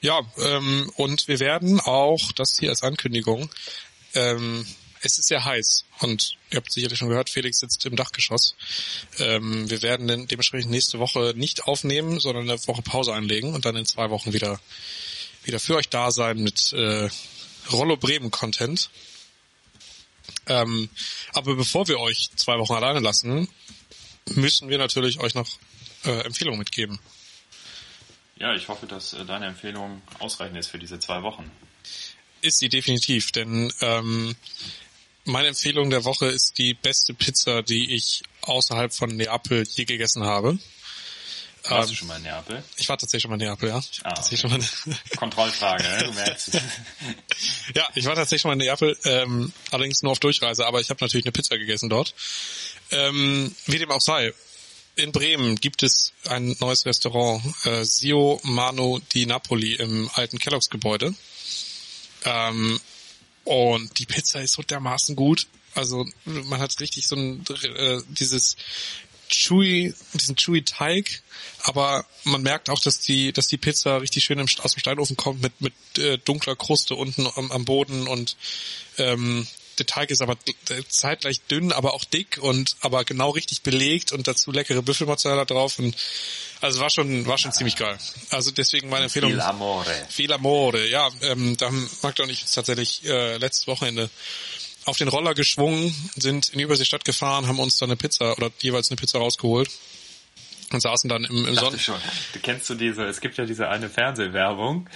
Ja, 0.02 0.20
ähm, 0.38 0.92
und 0.96 1.28
wir 1.28 1.40
werden 1.40 1.80
auch, 1.80 2.34
das 2.34 2.60
hier 2.60 2.70
als 2.70 2.84
Ankündigung, 2.84 3.50
ähm, 4.14 4.66
es 5.02 5.18
ist 5.20 5.28
sehr 5.28 5.44
heiß 5.44 5.86
und 6.00 6.38
ihr 6.50 6.58
habt 6.58 6.72
sicherlich 6.72 6.98
schon 6.98 7.10
gehört, 7.10 7.30
Felix 7.30 7.60
sitzt 7.60 7.86
im 7.86 7.96
Dachgeschoss. 7.96 8.56
Ähm, 9.20 9.70
wir 9.70 9.82
werden 9.82 10.08
dann 10.08 10.28
dementsprechend 10.28 10.72
nächste 10.72 11.00
Woche 11.00 11.34
nicht 11.36 11.66
aufnehmen, 11.66 12.20
sondern 12.20 12.50
eine 12.50 12.68
Woche 12.68 12.82
Pause 12.82 13.14
einlegen 13.14 13.54
und 13.54 13.66
dann 13.66 13.76
in 13.76 13.86
zwei 13.86 14.10
Wochen 14.10 14.34
wieder 14.34 14.60
wieder 15.44 15.60
für 15.60 15.76
euch 15.76 15.90
da 15.90 16.12
sein 16.12 16.42
mit 16.42 16.74
äh, 16.74 17.10
Rollo 17.72 17.98
Bremen 17.98 18.32
Content. 18.32 18.90
Ähm, 20.48 20.90
aber 21.34 21.56
bevor 21.56 21.88
wir 21.88 22.00
euch 22.00 22.30
zwei 22.36 22.58
Wochen 22.58 22.74
alleine 22.74 23.00
lassen, 23.00 23.48
müssen 24.36 24.70
wir 24.70 24.78
natürlich 24.78 25.20
euch 25.20 25.36
noch 25.36 25.48
äh, 26.06 26.26
Empfehlungen 26.26 26.60
mitgeben. 26.60 27.00
Ja, 28.36 28.54
ich 28.56 28.68
hoffe, 28.68 28.88
dass 28.88 29.14
äh, 29.14 29.26
deine 29.26 29.48
Empfehlung 29.48 30.02
ausreichend 30.20 30.58
ist 30.58 30.68
für 30.68 30.80
diese 30.80 31.00
zwei 31.00 31.22
Wochen. 31.24 31.50
Ist 32.42 32.60
sie 32.60 32.70
definitiv, 32.70 33.32
denn 33.32 33.72
ähm, 33.80 34.36
meine 35.26 35.48
Empfehlung 35.48 35.90
der 35.90 36.04
Woche 36.04 36.26
ist 36.26 36.58
die 36.58 36.74
beste 36.74 37.14
Pizza, 37.14 37.64
die 37.64 37.94
ich 37.94 38.24
außerhalb 38.42 38.94
von 38.94 39.16
Neapel 39.16 39.64
je 39.64 39.86
gegessen 39.86 40.24
habe. 40.24 40.60
Warst 41.64 41.90
Ähm, 41.90 41.94
du 41.94 41.96
schon 41.96 42.08
mal 42.10 42.18
in 42.18 42.24
Neapel? 42.24 42.64
Ich 42.78 42.90
war 42.90 42.98
tatsächlich 42.98 43.22
schon 43.22 43.32
mal 43.32 43.42
in 43.42 43.48
Neapel, 43.48 43.70
ja. 43.70 43.80
Ich 43.80 44.06
Ah, 44.06 44.10
tatsächlich 44.10 44.42
schon 44.42 44.52
mal 44.52 44.60
Kontrollfrage, 45.18 45.84
ne? 45.84 46.04
du 46.04 46.12
merkst. 46.14 46.54
ja, 47.76 47.88
ich 47.96 48.06
war 48.06 48.16
tatsächlich 48.16 48.42
schon 48.42 48.50
mal 48.50 48.54
in 48.54 48.68
Neapel, 48.68 48.98
ähm, 49.06 49.54
allerdings 49.72 50.02
nur 50.02 50.12
auf 50.12 50.20
Durchreise, 50.20 50.66
aber 50.66 50.82
ich 50.82 50.90
habe 50.90 51.04
natürlich 51.04 51.26
eine 51.26 51.32
Pizza 51.32 51.58
gegessen 51.58 51.90
dort. 51.90 52.14
Ähm, 52.92 53.56
wie 53.68 53.78
dem 53.78 53.92
auch 53.92 54.02
sei, 54.02 54.34
in 54.96 55.12
Bremen 55.12 55.56
gibt 55.56 55.84
es 55.84 56.14
ein 56.28 56.56
neues 56.60 56.86
Restaurant, 56.86 57.42
äh, 57.66 57.84
Sio 57.84 58.40
Mano 58.44 59.00
di 59.14 59.26
Napoli 59.26 59.74
im 59.74 60.10
alten 60.14 60.40
Kelloggs 60.40 60.70
Gebäude. 60.70 61.14
Ähm, 62.26 62.80
und 63.46 64.00
die 64.00 64.06
Pizza 64.06 64.42
ist 64.42 64.54
so 64.54 64.62
dermaßen 64.62 65.16
gut. 65.16 65.48
Also 65.76 66.06
man 66.26 66.60
hat 66.60 66.80
richtig 66.80 67.08
so 67.08 67.16
ein 67.16 67.44
äh, 67.76 68.02
dieses 68.10 68.56
chewy, 69.34 69.94
diesen 70.14 70.36
chewy 70.36 70.64
Teig, 70.64 71.22
aber 71.64 72.06
man 72.24 72.42
merkt 72.42 72.70
auch, 72.70 72.80
dass 72.80 73.00
die, 73.00 73.34
dass 73.34 73.48
die 73.48 73.58
Pizza 73.58 74.02
richtig 74.02 74.24
schön 74.24 74.40
im, 74.40 74.48
aus 74.62 74.74
dem 74.74 74.80
Steinofen 74.80 75.18
kommt 75.18 75.42
mit 75.42 75.60
mit 75.62 75.74
äh, 75.98 76.18
dunkler 76.18 76.56
Kruste 76.56 76.96
unten 76.96 77.28
am, 77.36 77.52
am 77.52 77.66
Boden 77.66 78.08
und 78.08 78.36
ähm, 78.98 79.48
der 79.80 79.86
Teig 79.86 80.12
ist 80.12 80.22
aber 80.22 80.38
zeitgleich 80.88 81.42
dünn, 81.42 81.72
aber 81.72 81.94
auch 81.94 82.04
dick 82.04 82.38
und 82.40 82.76
aber 82.82 83.04
genau 83.06 83.32
richtig 83.32 83.64
belegt 83.64 84.12
und 84.12 84.28
dazu 84.28 84.52
leckere 84.52 84.84
Büffelmozzarella 84.84 85.46
drauf 85.46 85.80
und 85.80 85.96
also 86.62 86.80
war 86.80 86.90
schon 86.90 87.26
war 87.26 87.38
schon 87.38 87.52
ziemlich 87.54 87.76
geil. 87.76 87.98
Also 88.30 88.52
deswegen 88.52 88.90
meine 88.90 89.06
Empfehlung. 89.06 89.32
Il 89.32 89.42
Amore. 89.42 90.08
Viel 90.10 90.32
Amore, 90.32 90.88
ja. 90.88 91.10
Ähm, 91.22 91.58
da 91.58 91.68
haben 91.68 91.90
Magda 92.02 92.24
und 92.24 92.30
ich 92.30 92.44
uns 92.44 92.52
tatsächlich 92.52 93.04
äh, 93.06 93.38
letztes 93.38 93.68
Wochenende 93.68 94.10
auf 94.86 94.98
den 94.98 95.08
Roller 95.08 95.34
geschwungen, 95.34 95.94
sind 96.16 96.50
in 96.50 96.60
Überseestadt 96.60 97.06
gefahren, 97.06 97.48
haben 97.48 97.60
uns 97.60 97.78
dann 97.78 97.90
eine 97.90 97.98
Pizza 97.98 98.36
oder 98.38 98.52
jeweils 98.60 98.90
eine 98.90 98.98
Pizza 98.98 99.20
rausgeholt 99.20 99.70
und 100.72 100.82
saßen 100.82 101.10
dann 101.10 101.24
im, 101.24 101.46
im 101.46 101.56
Sonnen. 101.56 101.80
schon. 101.80 102.00
Du 102.34 102.40
kennst 102.40 102.70
du 102.70 102.76
diese, 102.76 103.06
es 103.06 103.22
gibt 103.22 103.38
ja 103.38 103.46
diese 103.46 103.70
eine 103.70 103.90
Fernsehwerbung, 103.90 104.90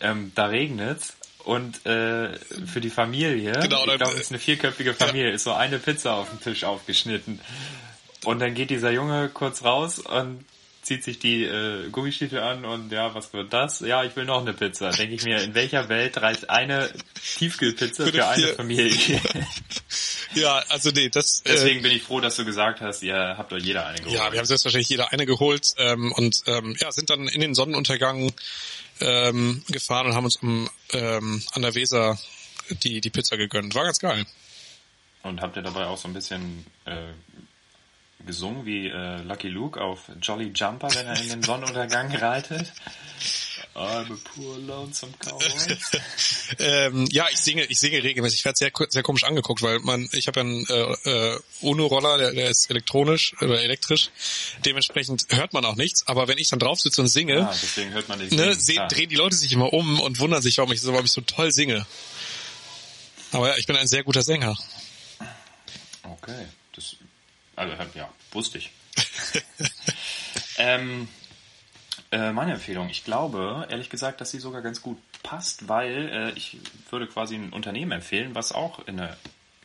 ähm, 0.00 0.32
da 0.34 0.46
regnet's 0.46 1.14
und 1.44 1.84
äh, 1.86 2.38
für 2.66 2.80
die 2.80 2.90
Familie, 2.90 3.52
Genau, 3.52 3.84
ich 3.86 3.96
glaube, 3.96 4.12
es 4.14 4.22
ist 4.22 4.30
eine 4.30 4.38
vierköpfige 4.38 4.94
Familie, 4.94 5.30
ist 5.30 5.44
so 5.44 5.52
eine 5.52 5.78
Pizza 5.78 6.14
auf 6.14 6.28
dem 6.30 6.40
Tisch 6.40 6.64
aufgeschnitten. 6.64 7.40
Und 8.24 8.40
dann 8.40 8.54
geht 8.54 8.70
dieser 8.70 8.90
Junge 8.90 9.28
kurz 9.28 9.62
raus 9.64 9.98
und 9.98 10.44
zieht 10.88 11.04
sich 11.04 11.18
die 11.18 11.44
äh, 11.44 11.90
Gummistiefel 11.90 12.40
an 12.40 12.64
und 12.64 12.90
ja, 12.90 13.14
was 13.14 13.32
wird 13.34 13.52
das? 13.52 13.80
Ja, 13.80 14.04
ich 14.04 14.16
will 14.16 14.24
noch 14.24 14.40
eine 14.40 14.54
Pizza. 14.54 14.90
Denke 14.90 15.14
ich 15.14 15.22
mir, 15.22 15.42
in 15.42 15.54
welcher 15.54 15.88
Welt 15.88 16.20
reicht 16.20 16.48
eine 16.48 16.90
Tiefkühlpizza 17.36 18.06
Für 18.06 18.28
eine 18.28 18.48
Familie? 18.54 19.20
Ja, 20.34 20.62
also 20.68 20.90
nee, 20.90 21.08
das 21.08 21.40
äh, 21.40 21.52
Deswegen 21.52 21.80
bin 21.80 21.90
ich 21.90 22.02
froh, 22.02 22.20
dass 22.20 22.36
du 22.36 22.44
gesagt 22.44 22.82
hast, 22.82 23.02
ihr 23.02 23.16
habt 23.16 23.50
euch 23.54 23.64
jeder 23.64 23.86
eine 23.86 23.96
geholt. 23.96 24.14
Ja, 24.14 24.30
wir 24.30 24.38
haben 24.38 24.46
selbstverständlich 24.46 24.90
jeder 24.90 25.10
eine 25.10 25.24
geholt 25.24 25.72
ähm, 25.78 26.12
und 26.12 26.42
ähm, 26.46 26.76
ja, 26.78 26.92
sind 26.92 27.08
dann 27.08 27.28
in 27.28 27.40
den 27.40 27.54
Sonnenuntergang 27.54 28.30
ähm, 29.00 29.62
gefahren 29.68 30.06
und 30.06 30.14
haben 30.14 30.24
uns 30.24 30.38
am, 30.42 30.68
ähm, 30.92 31.42
an 31.52 31.62
der 31.62 31.74
Weser 31.74 32.18
die, 32.84 33.00
die 33.00 33.10
Pizza 33.10 33.38
gegönnt. 33.38 33.74
War 33.74 33.84
ganz 33.84 33.98
geil. 33.98 34.26
Und 35.22 35.40
habt 35.40 35.56
ihr 35.56 35.62
dabei 35.62 35.86
auch 35.86 35.96
so 35.96 36.08
ein 36.08 36.14
bisschen 36.14 36.66
äh, 36.84 37.08
gesungen 38.26 38.66
wie 38.66 38.88
äh, 38.88 39.22
Lucky 39.22 39.48
Luke 39.48 39.80
auf 39.80 40.10
Jolly 40.20 40.52
Jumper, 40.54 40.88
wenn 40.94 41.06
er 41.06 41.20
in 41.20 41.28
den 41.28 41.42
Sonnenuntergang 41.42 42.14
reitet? 42.14 42.72
I'm 43.74 44.12
a 44.12 44.16
poor 44.34 44.58
lonesome 44.58 45.12
cowboy. 45.20 45.46
Ähm, 46.58 47.06
ja, 47.12 47.26
ich 47.30 47.38
singe, 47.38 47.64
ich 47.66 47.78
singe 47.78 48.02
regelmäßig. 48.02 48.40
Ich 48.40 48.44
werde 48.46 48.56
sehr, 48.56 48.72
sehr 48.88 49.02
komisch 49.02 49.24
angeguckt, 49.24 49.60
weil 49.62 49.80
man, 49.80 50.08
ich 50.12 50.26
habe 50.26 50.40
ja 50.40 50.46
einen 50.46 50.66
äh, 50.66 51.34
äh, 51.34 51.40
Uno-Roller, 51.60 52.16
der, 52.16 52.32
der 52.32 52.48
ist 52.48 52.70
elektronisch 52.70 53.34
oder 53.42 53.60
elektrisch. 53.62 54.08
Dementsprechend 54.64 55.26
hört 55.28 55.52
man 55.52 55.64
auch 55.66 55.76
nichts. 55.76 56.06
Aber 56.08 56.26
wenn 56.26 56.38
ich 56.38 56.48
dann 56.48 56.58
drauf 56.58 56.80
sitze 56.80 57.02
und 57.02 57.08
singe, 57.08 57.46
Ah, 57.46 57.54
deswegen 57.62 57.90
hört 57.92 58.08
man 58.08 58.18
ne, 58.18 58.54
sehen, 58.54 58.76
klar. 58.76 58.88
drehen 58.88 59.10
die 59.10 59.14
Leute 59.16 59.36
sich 59.36 59.52
immer 59.52 59.72
um 59.74 60.00
und 60.00 60.18
wundern 60.20 60.40
sich, 60.40 60.56
warum 60.56 60.72
ich, 60.72 60.80
so- 60.80 60.92
warum 60.92 61.04
ich 61.04 61.12
so 61.12 61.20
toll 61.20 61.52
singe. 61.52 61.86
Aber 63.32 63.48
ja, 63.50 63.56
ich 63.58 63.66
bin 63.66 63.76
ein 63.76 63.86
sehr 63.86 64.02
guter 64.02 64.22
Sänger. 64.22 64.56
Okay, 66.02 66.46
das, 66.74 66.96
also 67.58 67.74
ja, 67.94 68.08
wusste 68.32 68.58
ich. 68.58 68.70
ähm, 70.58 71.08
äh, 72.10 72.32
meine 72.32 72.52
Empfehlung, 72.54 72.88
ich 72.88 73.04
glaube, 73.04 73.66
ehrlich 73.70 73.90
gesagt, 73.90 74.20
dass 74.20 74.30
sie 74.30 74.38
sogar 74.38 74.62
ganz 74.62 74.80
gut 74.80 74.98
passt, 75.22 75.68
weil 75.68 76.08
äh, 76.08 76.30
ich 76.38 76.56
würde 76.90 77.06
quasi 77.06 77.34
ein 77.34 77.52
Unternehmen 77.52 77.92
empfehlen, 77.92 78.34
was 78.34 78.52
auch 78.52 78.86
in 78.86 78.96
der 78.96 79.16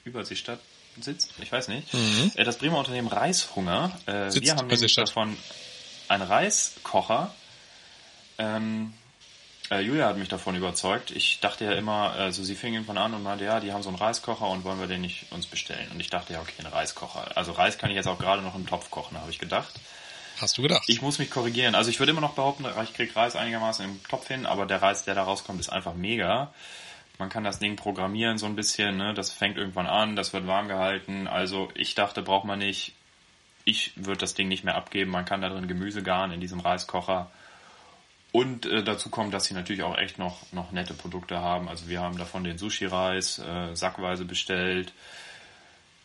Überseestadt 0.03 0.59
sitzt, 0.99 1.33
ich 1.41 1.51
weiß 1.51 1.69
nicht. 1.69 1.87
Äh, 2.35 2.43
das 2.43 2.57
Bremer 2.57 2.77
Unternehmen 2.77 3.07
Reishunger. 3.07 3.91
Äh, 4.05 4.33
wir 4.33 4.55
haben 4.55 4.67
nämlich 4.67 4.95
davon 4.95 5.37
einen 6.07 6.23
Reiskocher. 6.23 7.33
Ähm, 8.37 8.93
Äh, 9.73 9.81
Julia 9.81 10.07
hat 10.07 10.17
mich 10.17 10.29
davon 10.29 10.55
überzeugt. 10.55 11.11
Ich 11.11 11.39
dachte 11.39 11.65
ja 11.65 11.71
immer, 11.71 12.11
also 12.11 12.43
sie 12.43 12.55
fing 12.55 12.73
irgendwann 12.73 12.97
an 12.97 13.13
und 13.13 13.23
meinte, 13.23 13.45
ja, 13.45 13.59
die 13.59 13.73
haben 13.73 13.81
so 13.81 13.89
einen 13.89 13.97
Reiskocher 13.97 14.47
und 14.47 14.63
wollen 14.63 14.79
wir 14.79 14.87
den 14.87 15.01
nicht 15.01 15.31
uns 15.31 15.47
bestellen. 15.47 15.89
Und 15.91 15.99
ich 15.99 16.09
dachte 16.09 16.33
ja, 16.33 16.41
okay, 16.41 16.53
ein 16.59 16.67
Reiskocher. 16.67 17.35
Also 17.35 17.53
Reis 17.53 17.77
kann 17.77 17.89
ich 17.89 17.95
jetzt 17.95 18.07
auch 18.07 18.19
gerade 18.19 18.41
noch 18.41 18.55
im 18.55 18.67
Topf 18.67 18.91
kochen, 18.91 19.19
habe 19.19 19.31
ich 19.31 19.39
gedacht. 19.39 19.73
Hast 20.39 20.57
du 20.57 20.61
gedacht? 20.61 20.83
Ich 20.87 21.01
muss 21.01 21.19
mich 21.19 21.31
korrigieren. 21.31 21.73
Also 21.73 21.89
ich 21.89 21.99
würde 21.99 22.11
immer 22.11 22.21
noch 22.21 22.33
behaupten, 22.33 22.65
ich 22.83 22.93
kriege 22.93 23.15
Reis 23.15 23.35
einigermaßen 23.35 23.85
im 23.85 24.03
Topf 24.03 24.27
hin, 24.27 24.45
aber 24.45 24.65
der 24.65 24.81
Reis, 24.81 25.05
der 25.05 25.15
da 25.15 25.23
rauskommt, 25.23 25.59
ist 25.59 25.69
einfach 25.69 25.93
mega. 25.95 26.53
Man 27.17 27.29
kann 27.29 27.43
das 27.43 27.59
Ding 27.59 27.75
programmieren 27.75 28.37
so 28.37 28.45
ein 28.45 28.55
bisschen, 28.55 28.97
ne? 28.97 29.13
das 29.13 29.31
fängt 29.31 29.57
irgendwann 29.57 29.87
an, 29.87 30.15
das 30.15 30.33
wird 30.33 30.47
warm 30.47 30.67
gehalten. 30.67 31.27
Also 31.27 31.69
ich 31.75 31.95
dachte, 31.95 32.21
braucht 32.21 32.45
man 32.45 32.59
nicht. 32.59 32.93
Ich 33.65 33.93
würde 33.95 34.19
das 34.19 34.33
Ding 34.33 34.49
nicht 34.49 34.63
mehr 34.63 34.75
abgeben. 34.75 35.11
Man 35.11 35.25
kann 35.25 35.41
da 35.41 35.49
drin 35.49 35.67
Gemüse 35.67 36.03
garen 36.03 36.31
in 36.31 36.41
diesem 36.41 36.59
Reiskocher. 36.59 37.31
Und 38.33 38.65
äh, 38.65 38.83
dazu 38.83 39.11
kommt, 39.11 39.31
dass 39.31 39.45
sie 39.45 39.53
natürlich 39.53 39.83
auch 39.83 39.95
echt 39.95 40.17
noch, 40.17 40.51
noch 40.51 40.71
nette 40.71 40.95
Produkte 40.95 41.37
haben. 41.39 41.69
Also 41.69 41.87
wir 41.87 42.01
haben 42.01 42.17
davon 42.17 42.43
den 42.43 42.57
Sushi-Reis 42.57 43.37
äh, 43.37 43.75
sackweise 43.75 44.25
bestellt. 44.25 44.91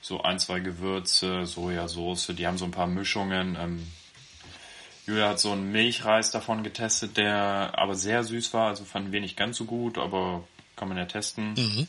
So 0.03 0.23
ein, 0.23 0.39
zwei 0.39 0.61
Gewürze, 0.61 1.47
Sojasauce, 1.47 2.35
die 2.37 2.47
haben 2.47 2.59
so 2.59 2.67
ein 2.67 2.71
paar 2.71 2.87
Mischungen. 2.87 3.57
Ähm, 3.59 3.91
Julia 5.07 5.31
hat 5.31 5.41
so 5.41 5.53
einen 5.53 5.73
Milchreis 5.73 6.31
davon 6.31 6.63
getestet, 6.63 7.17
der 7.17 7.73
aber 7.75 7.95
sehr 7.95 8.23
süß 8.23 8.53
war. 8.53 8.69
Also 8.69 8.85
fanden 8.85 9.11
wir 9.11 9.23
nicht 9.23 9.39
ganz 9.39 9.57
so 9.57 9.65
gut, 9.65 9.97
aber 9.97 10.47
kann 10.77 10.89
man 10.89 10.99
ja 10.99 11.07
testen. 11.07 11.55
Mhm. 11.55 11.89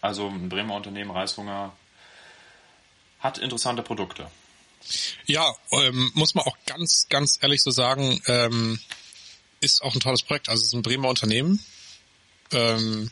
Also 0.00 0.28
ein 0.28 0.48
Bremer 0.48 0.76
Unternehmen, 0.76 1.10
Reishunger, 1.10 1.72
hat 3.18 3.38
interessante 3.38 3.82
Produkte. 3.82 4.28
Ja, 5.26 5.52
ähm, 5.72 6.12
muss 6.14 6.36
man 6.36 6.44
auch 6.44 6.56
ganz, 6.66 7.08
ganz 7.08 7.40
ehrlich 7.42 7.62
so 7.64 7.72
sagen, 7.72 8.22
ähm, 8.28 8.78
ist 9.62 9.82
auch 9.82 9.94
ein 9.94 10.00
tolles 10.00 10.22
Projekt. 10.22 10.48
Also 10.48 10.60
es 10.60 10.68
ist 10.68 10.74
ein 10.74 10.82
Bremer 10.82 11.08
Unternehmen 11.08 11.64
ähm, 12.50 13.10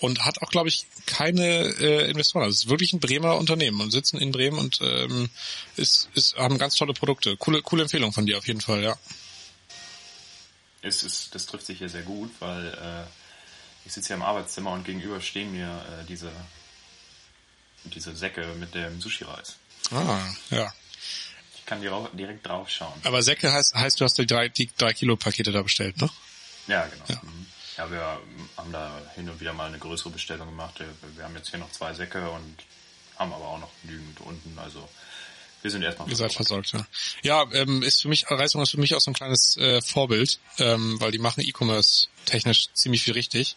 und 0.00 0.24
hat 0.24 0.42
auch, 0.42 0.50
glaube 0.50 0.68
ich, 0.68 0.86
keine 1.06 1.44
äh, 1.44 2.10
Investoren. 2.10 2.44
Also 2.44 2.54
es 2.54 2.64
ist 2.64 2.70
wirklich 2.70 2.92
ein 2.92 3.00
Bremer 3.00 3.36
Unternehmen 3.36 3.80
und 3.80 3.90
sitzen 3.90 4.18
in 4.18 4.32
Bremen 4.32 4.58
und 4.58 4.80
ähm, 4.82 5.30
ist, 5.76 6.08
ist, 6.14 6.36
haben 6.36 6.58
ganz 6.58 6.74
tolle 6.74 6.92
Produkte. 6.92 7.36
Coole, 7.36 7.62
coole 7.62 7.82
Empfehlung 7.82 8.12
von 8.12 8.26
dir 8.26 8.38
auf 8.38 8.46
jeden 8.46 8.60
Fall, 8.60 8.82
ja. 8.82 8.96
Es 10.82 11.02
ist, 11.02 11.34
das 11.34 11.46
trifft 11.46 11.66
sich 11.66 11.78
hier 11.78 11.90
sehr 11.90 12.02
gut, 12.02 12.30
weil 12.40 12.66
äh, 12.68 13.86
ich 13.86 13.92
sitze 13.92 14.08
hier 14.08 14.16
im 14.16 14.22
Arbeitszimmer 14.22 14.72
und 14.72 14.84
gegenüber 14.84 15.20
stehen 15.20 15.52
mir 15.52 15.68
äh, 15.68 16.06
diese, 16.06 16.32
diese 17.84 18.16
Säcke 18.16 18.46
mit 18.58 18.74
dem 18.74 19.00
Sushi-Reis. 19.00 19.56
Ah, 19.92 20.20
ja 20.50 20.72
kann 21.66 21.80
direkt 21.82 22.46
drauf 22.46 22.68
schauen. 22.70 22.92
Aber 23.04 23.22
Säcke 23.22 23.52
heißt, 23.52 23.74
heißt, 23.74 24.00
du 24.00 24.04
hast 24.04 24.18
die 24.18 24.26
drei, 24.26 24.48
die 24.48 24.70
drei 24.76 24.92
Kilo 24.92 25.16
Pakete 25.16 25.52
da 25.52 25.62
bestellt, 25.62 26.00
ne? 26.00 26.10
Ja, 26.66 26.86
genau. 26.86 27.04
Ja. 27.08 27.20
Mhm. 27.22 27.46
ja, 27.76 27.90
wir 27.90 28.20
haben 28.56 28.72
da 28.72 29.00
hin 29.14 29.28
und 29.28 29.40
wieder 29.40 29.52
mal 29.52 29.68
eine 29.68 29.78
größere 29.78 30.10
Bestellung 30.10 30.48
gemacht. 30.48 30.82
Wir 31.16 31.24
haben 31.24 31.36
jetzt 31.36 31.50
hier 31.50 31.58
noch 31.58 31.70
zwei 31.72 31.94
Säcke 31.94 32.28
und 32.30 32.64
haben 33.18 33.32
aber 33.32 33.44
auch 33.44 33.60
noch 33.60 33.70
genügend 33.82 34.20
unten. 34.20 34.58
Also 34.58 34.88
wir 35.62 35.70
sind 35.70 35.82
erstmal 35.82 36.08
Ihr 36.08 36.16
seid 36.16 36.32
versorgt, 36.32 36.72
ja. 36.72 36.86
Ja, 37.22 37.52
ähm, 37.52 37.82
ist 37.82 38.02
für 38.02 38.08
mich, 38.08 38.30
Reisung 38.30 38.62
ist 38.62 38.70
für 38.70 38.80
mich 38.80 38.94
auch 38.94 39.00
so 39.00 39.10
ein 39.10 39.14
kleines 39.14 39.56
äh, 39.58 39.82
Vorbild, 39.82 40.40
ähm, 40.58 41.00
weil 41.00 41.10
die 41.10 41.18
machen 41.18 41.42
E-Commerce 41.42 42.08
technisch 42.24 42.72
ziemlich 42.72 43.02
viel 43.02 43.12
richtig. 43.12 43.56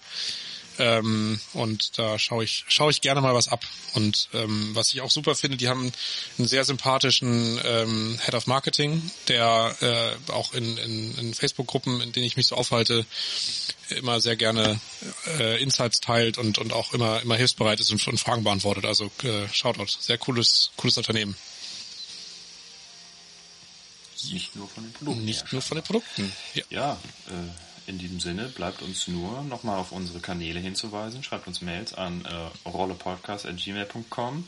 Ähm, 0.80 1.40
und 1.54 1.98
da 2.00 2.18
schaue 2.18 2.44
ich, 2.44 2.66
schaue 2.68 2.92
ich 2.92 3.02
gerne 3.02 3.22
mal 3.22 3.34
was 3.34 3.48
ab. 3.48 3.64
Und 3.94 4.30
ähm, 4.34 4.72
was 4.74 4.94
ich 4.94 5.02
auch 5.02 5.12
super 5.12 5.36
finde, 5.36 5.58
die 5.58 5.68
haben 5.68 5.92
einen 6.38 6.48
sehr 6.48 6.64
sympathischen 6.66 7.60
ähm, 7.64 8.20
Head 8.24 8.34
of 8.34 8.48
Marketing, 8.48 9.12
der 9.28 9.76
äh, 9.82 10.32
auch 10.32 10.54
in, 10.54 10.78
in, 10.78 11.18
in 11.18 11.34
Facebook-Gruppen, 11.34 12.02
in 12.02 12.12
denen 12.12 12.26
ich 12.26 12.38
mich 12.38 12.48
so 12.48 12.56
aufhalte, 12.56 13.06
immer 13.90 14.20
sehr 14.20 14.36
gerne 14.36 14.80
äh, 15.40 15.62
Insights 15.62 16.00
teilt 16.00 16.38
und, 16.38 16.58
und 16.58 16.74
auch 16.74 16.94
immer, 16.94 17.22
immer 17.22 17.36
hilfsbereit 17.36 17.80
ist 17.80 17.92
und, 17.92 18.06
und 18.08 18.20
Fragen 18.20 18.44
beantwortet. 18.44 18.86
Also 18.86 19.12
äh, 19.24 19.48
Shoutout. 19.52 19.88
Sehr 20.00 20.18
cooles, 20.18 20.72
cooles 20.78 20.98
Unternehmen. 20.98 21.36
Nicht 24.32 24.56
nur 24.56 24.70
von 24.70 24.84
den 24.84 24.94
Produkten. 24.94 25.26
Nicht 25.26 25.52
nur 25.52 25.62
von 25.62 25.76
den 25.76 25.84
Produkten. 25.84 26.32
Ja, 26.54 26.64
ja 26.70 27.00
äh, 27.28 27.73
in 27.88 27.98
diesem 27.98 28.19
Sinne 28.19 28.50
bleibt 28.50 28.82
uns 28.82 29.08
nur 29.08 29.43
nochmal 29.43 29.78
auf 29.78 29.91
unsere 29.91 30.19
Kanäle 30.19 30.60
hinzuweisen. 30.60 31.24
Schreibt 31.24 31.48
uns 31.48 31.62
Mails 31.62 31.93
an 31.93 32.26
äh, 32.26 32.69
rollepodcast.gmail.com. 32.69 34.48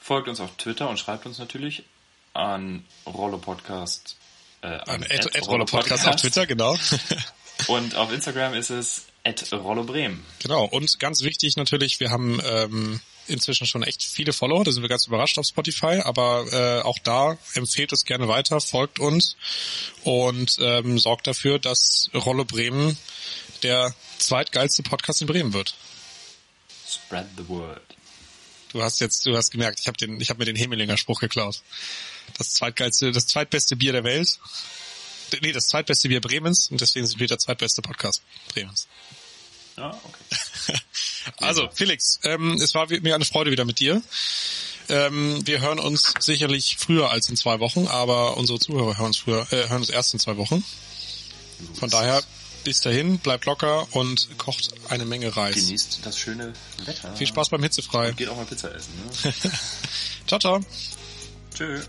Folgt 0.00 0.28
uns 0.28 0.40
auf 0.40 0.56
Twitter 0.56 0.88
und 0.88 0.98
schreibt 0.98 1.26
uns 1.26 1.38
natürlich 1.38 1.84
an 2.32 2.84
rollepodcast. 3.06 4.16
Äh, 4.62 4.66
an, 4.66 4.82
an 4.88 5.02
Ad, 5.04 5.28
Ad 5.34 5.46
rollepodcast 5.46 6.06
auf 6.08 6.16
Twitter, 6.16 6.46
genau. 6.46 6.76
und 7.68 7.94
auf 7.96 8.12
Instagram 8.12 8.54
ist 8.54 8.70
es 8.70 9.06
at 9.24 9.52
rollebremen. 9.52 10.24
Genau. 10.40 10.64
Und 10.64 10.98
ganz 10.98 11.22
wichtig 11.22 11.56
natürlich, 11.56 12.00
wir 12.00 12.10
haben 12.10 12.40
ähm, 12.44 13.00
inzwischen 13.26 13.66
schon 13.66 13.82
echt 13.82 14.02
viele 14.02 14.32
Follower, 14.32 14.64
da 14.64 14.72
sind 14.72 14.82
wir 14.82 14.88
ganz 14.88 15.06
überrascht 15.06 15.38
auf 15.38 15.46
Spotify, 15.46 16.00
aber 16.02 16.46
äh, 16.52 16.82
auch 16.82 16.98
da 16.98 17.38
empfehlt 17.54 17.92
es 17.92 18.04
gerne 18.04 18.28
weiter, 18.28 18.60
folgt 18.60 18.98
uns 18.98 19.36
und 20.02 20.58
ähm, 20.60 20.98
sorgt 20.98 21.26
dafür, 21.26 21.58
dass 21.58 22.10
Rolle 22.14 22.44
Bremen 22.44 22.96
der 23.62 23.94
zweitgeilste 24.18 24.82
Podcast 24.82 25.20
in 25.20 25.26
Bremen 25.26 25.52
wird. 25.52 25.74
Spread 26.88 27.26
the 27.36 27.48
word. 27.48 27.82
Du 28.72 28.82
hast 28.82 29.00
jetzt, 29.00 29.24
du 29.24 29.36
hast 29.36 29.50
gemerkt, 29.50 29.80
ich 29.80 29.86
habe 29.86 29.96
den, 29.96 30.20
ich 30.20 30.30
habe 30.30 30.38
mir 30.38 30.46
den 30.46 30.56
Hemelinger 30.56 30.96
Spruch 30.96 31.20
geklaut. 31.20 31.62
Das 32.36 32.50
zweitgeilste, 32.54 33.12
das 33.12 33.26
zweitbeste 33.26 33.76
Bier 33.76 33.92
der 33.92 34.04
Welt. 34.04 34.38
Nee, 35.40 35.52
das 35.52 35.68
zweitbeste 35.68 36.08
Bier 36.08 36.20
Bremens 36.20 36.70
und 36.70 36.80
deswegen 36.80 37.06
sind 37.06 37.18
wir 37.18 37.26
der 37.26 37.38
zweitbeste 37.38 37.82
Podcast 37.82 38.22
Bremens. 38.48 38.88
Ja, 39.76 39.90
okay. 39.90 40.78
also, 41.38 41.68
Felix, 41.72 42.20
ähm, 42.22 42.60
es 42.62 42.74
war 42.74 42.86
mir 42.88 43.14
eine 43.14 43.24
Freude 43.24 43.50
wieder 43.50 43.64
mit 43.64 43.80
dir. 43.80 44.02
Ähm, 44.88 45.46
wir 45.46 45.60
hören 45.60 45.78
uns 45.78 46.12
sicherlich 46.20 46.76
früher 46.78 47.10
als 47.10 47.28
in 47.28 47.36
zwei 47.36 47.58
Wochen, 47.60 47.86
aber 47.86 48.36
unsere 48.36 48.58
Zuhörer 48.58 48.98
hören 48.98 49.06
uns 49.06 49.18
früher, 49.18 49.46
äh, 49.50 49.68
hören 49.68 49.80
uns 49.80 49.90
erst 49.90 50.12
in 50.12 50.20
zwei 50.20 50.36
Wochen. 50.36 50.62
Von 51.74 51.88
daher, 51.88 52.22
bis 52.64 52.80
dahin, 52.80 53.18
bleibt 53.18 53.46
locker 53.46 53.86
und 53.92 54.28
kocht 54.38 54.74
eine 54.90 55.04
Menge 55.04 55.34
Reis. 55.34 55.54
Genießt 55.54 56.00
das 56.02 56.18
schöne 56.18 56.52
Wetter. 56.84 57.16
Viel 57.16 57.26
Spaß 57.26 57.48
beim 57.48 57.62
Hitzefrei. 57.62 58.10
Und 58.10 58.16
geht 58.16 58.28
auch 58.28 58.36
mal 58.36 58.44
Pizza 58.44 58.74
essen. 58.74 58.92
Ne? 59.22 59.34
ciao, 60.26 60.38
ciao. 60.38 60.60
Tschüss. 61.54 61.88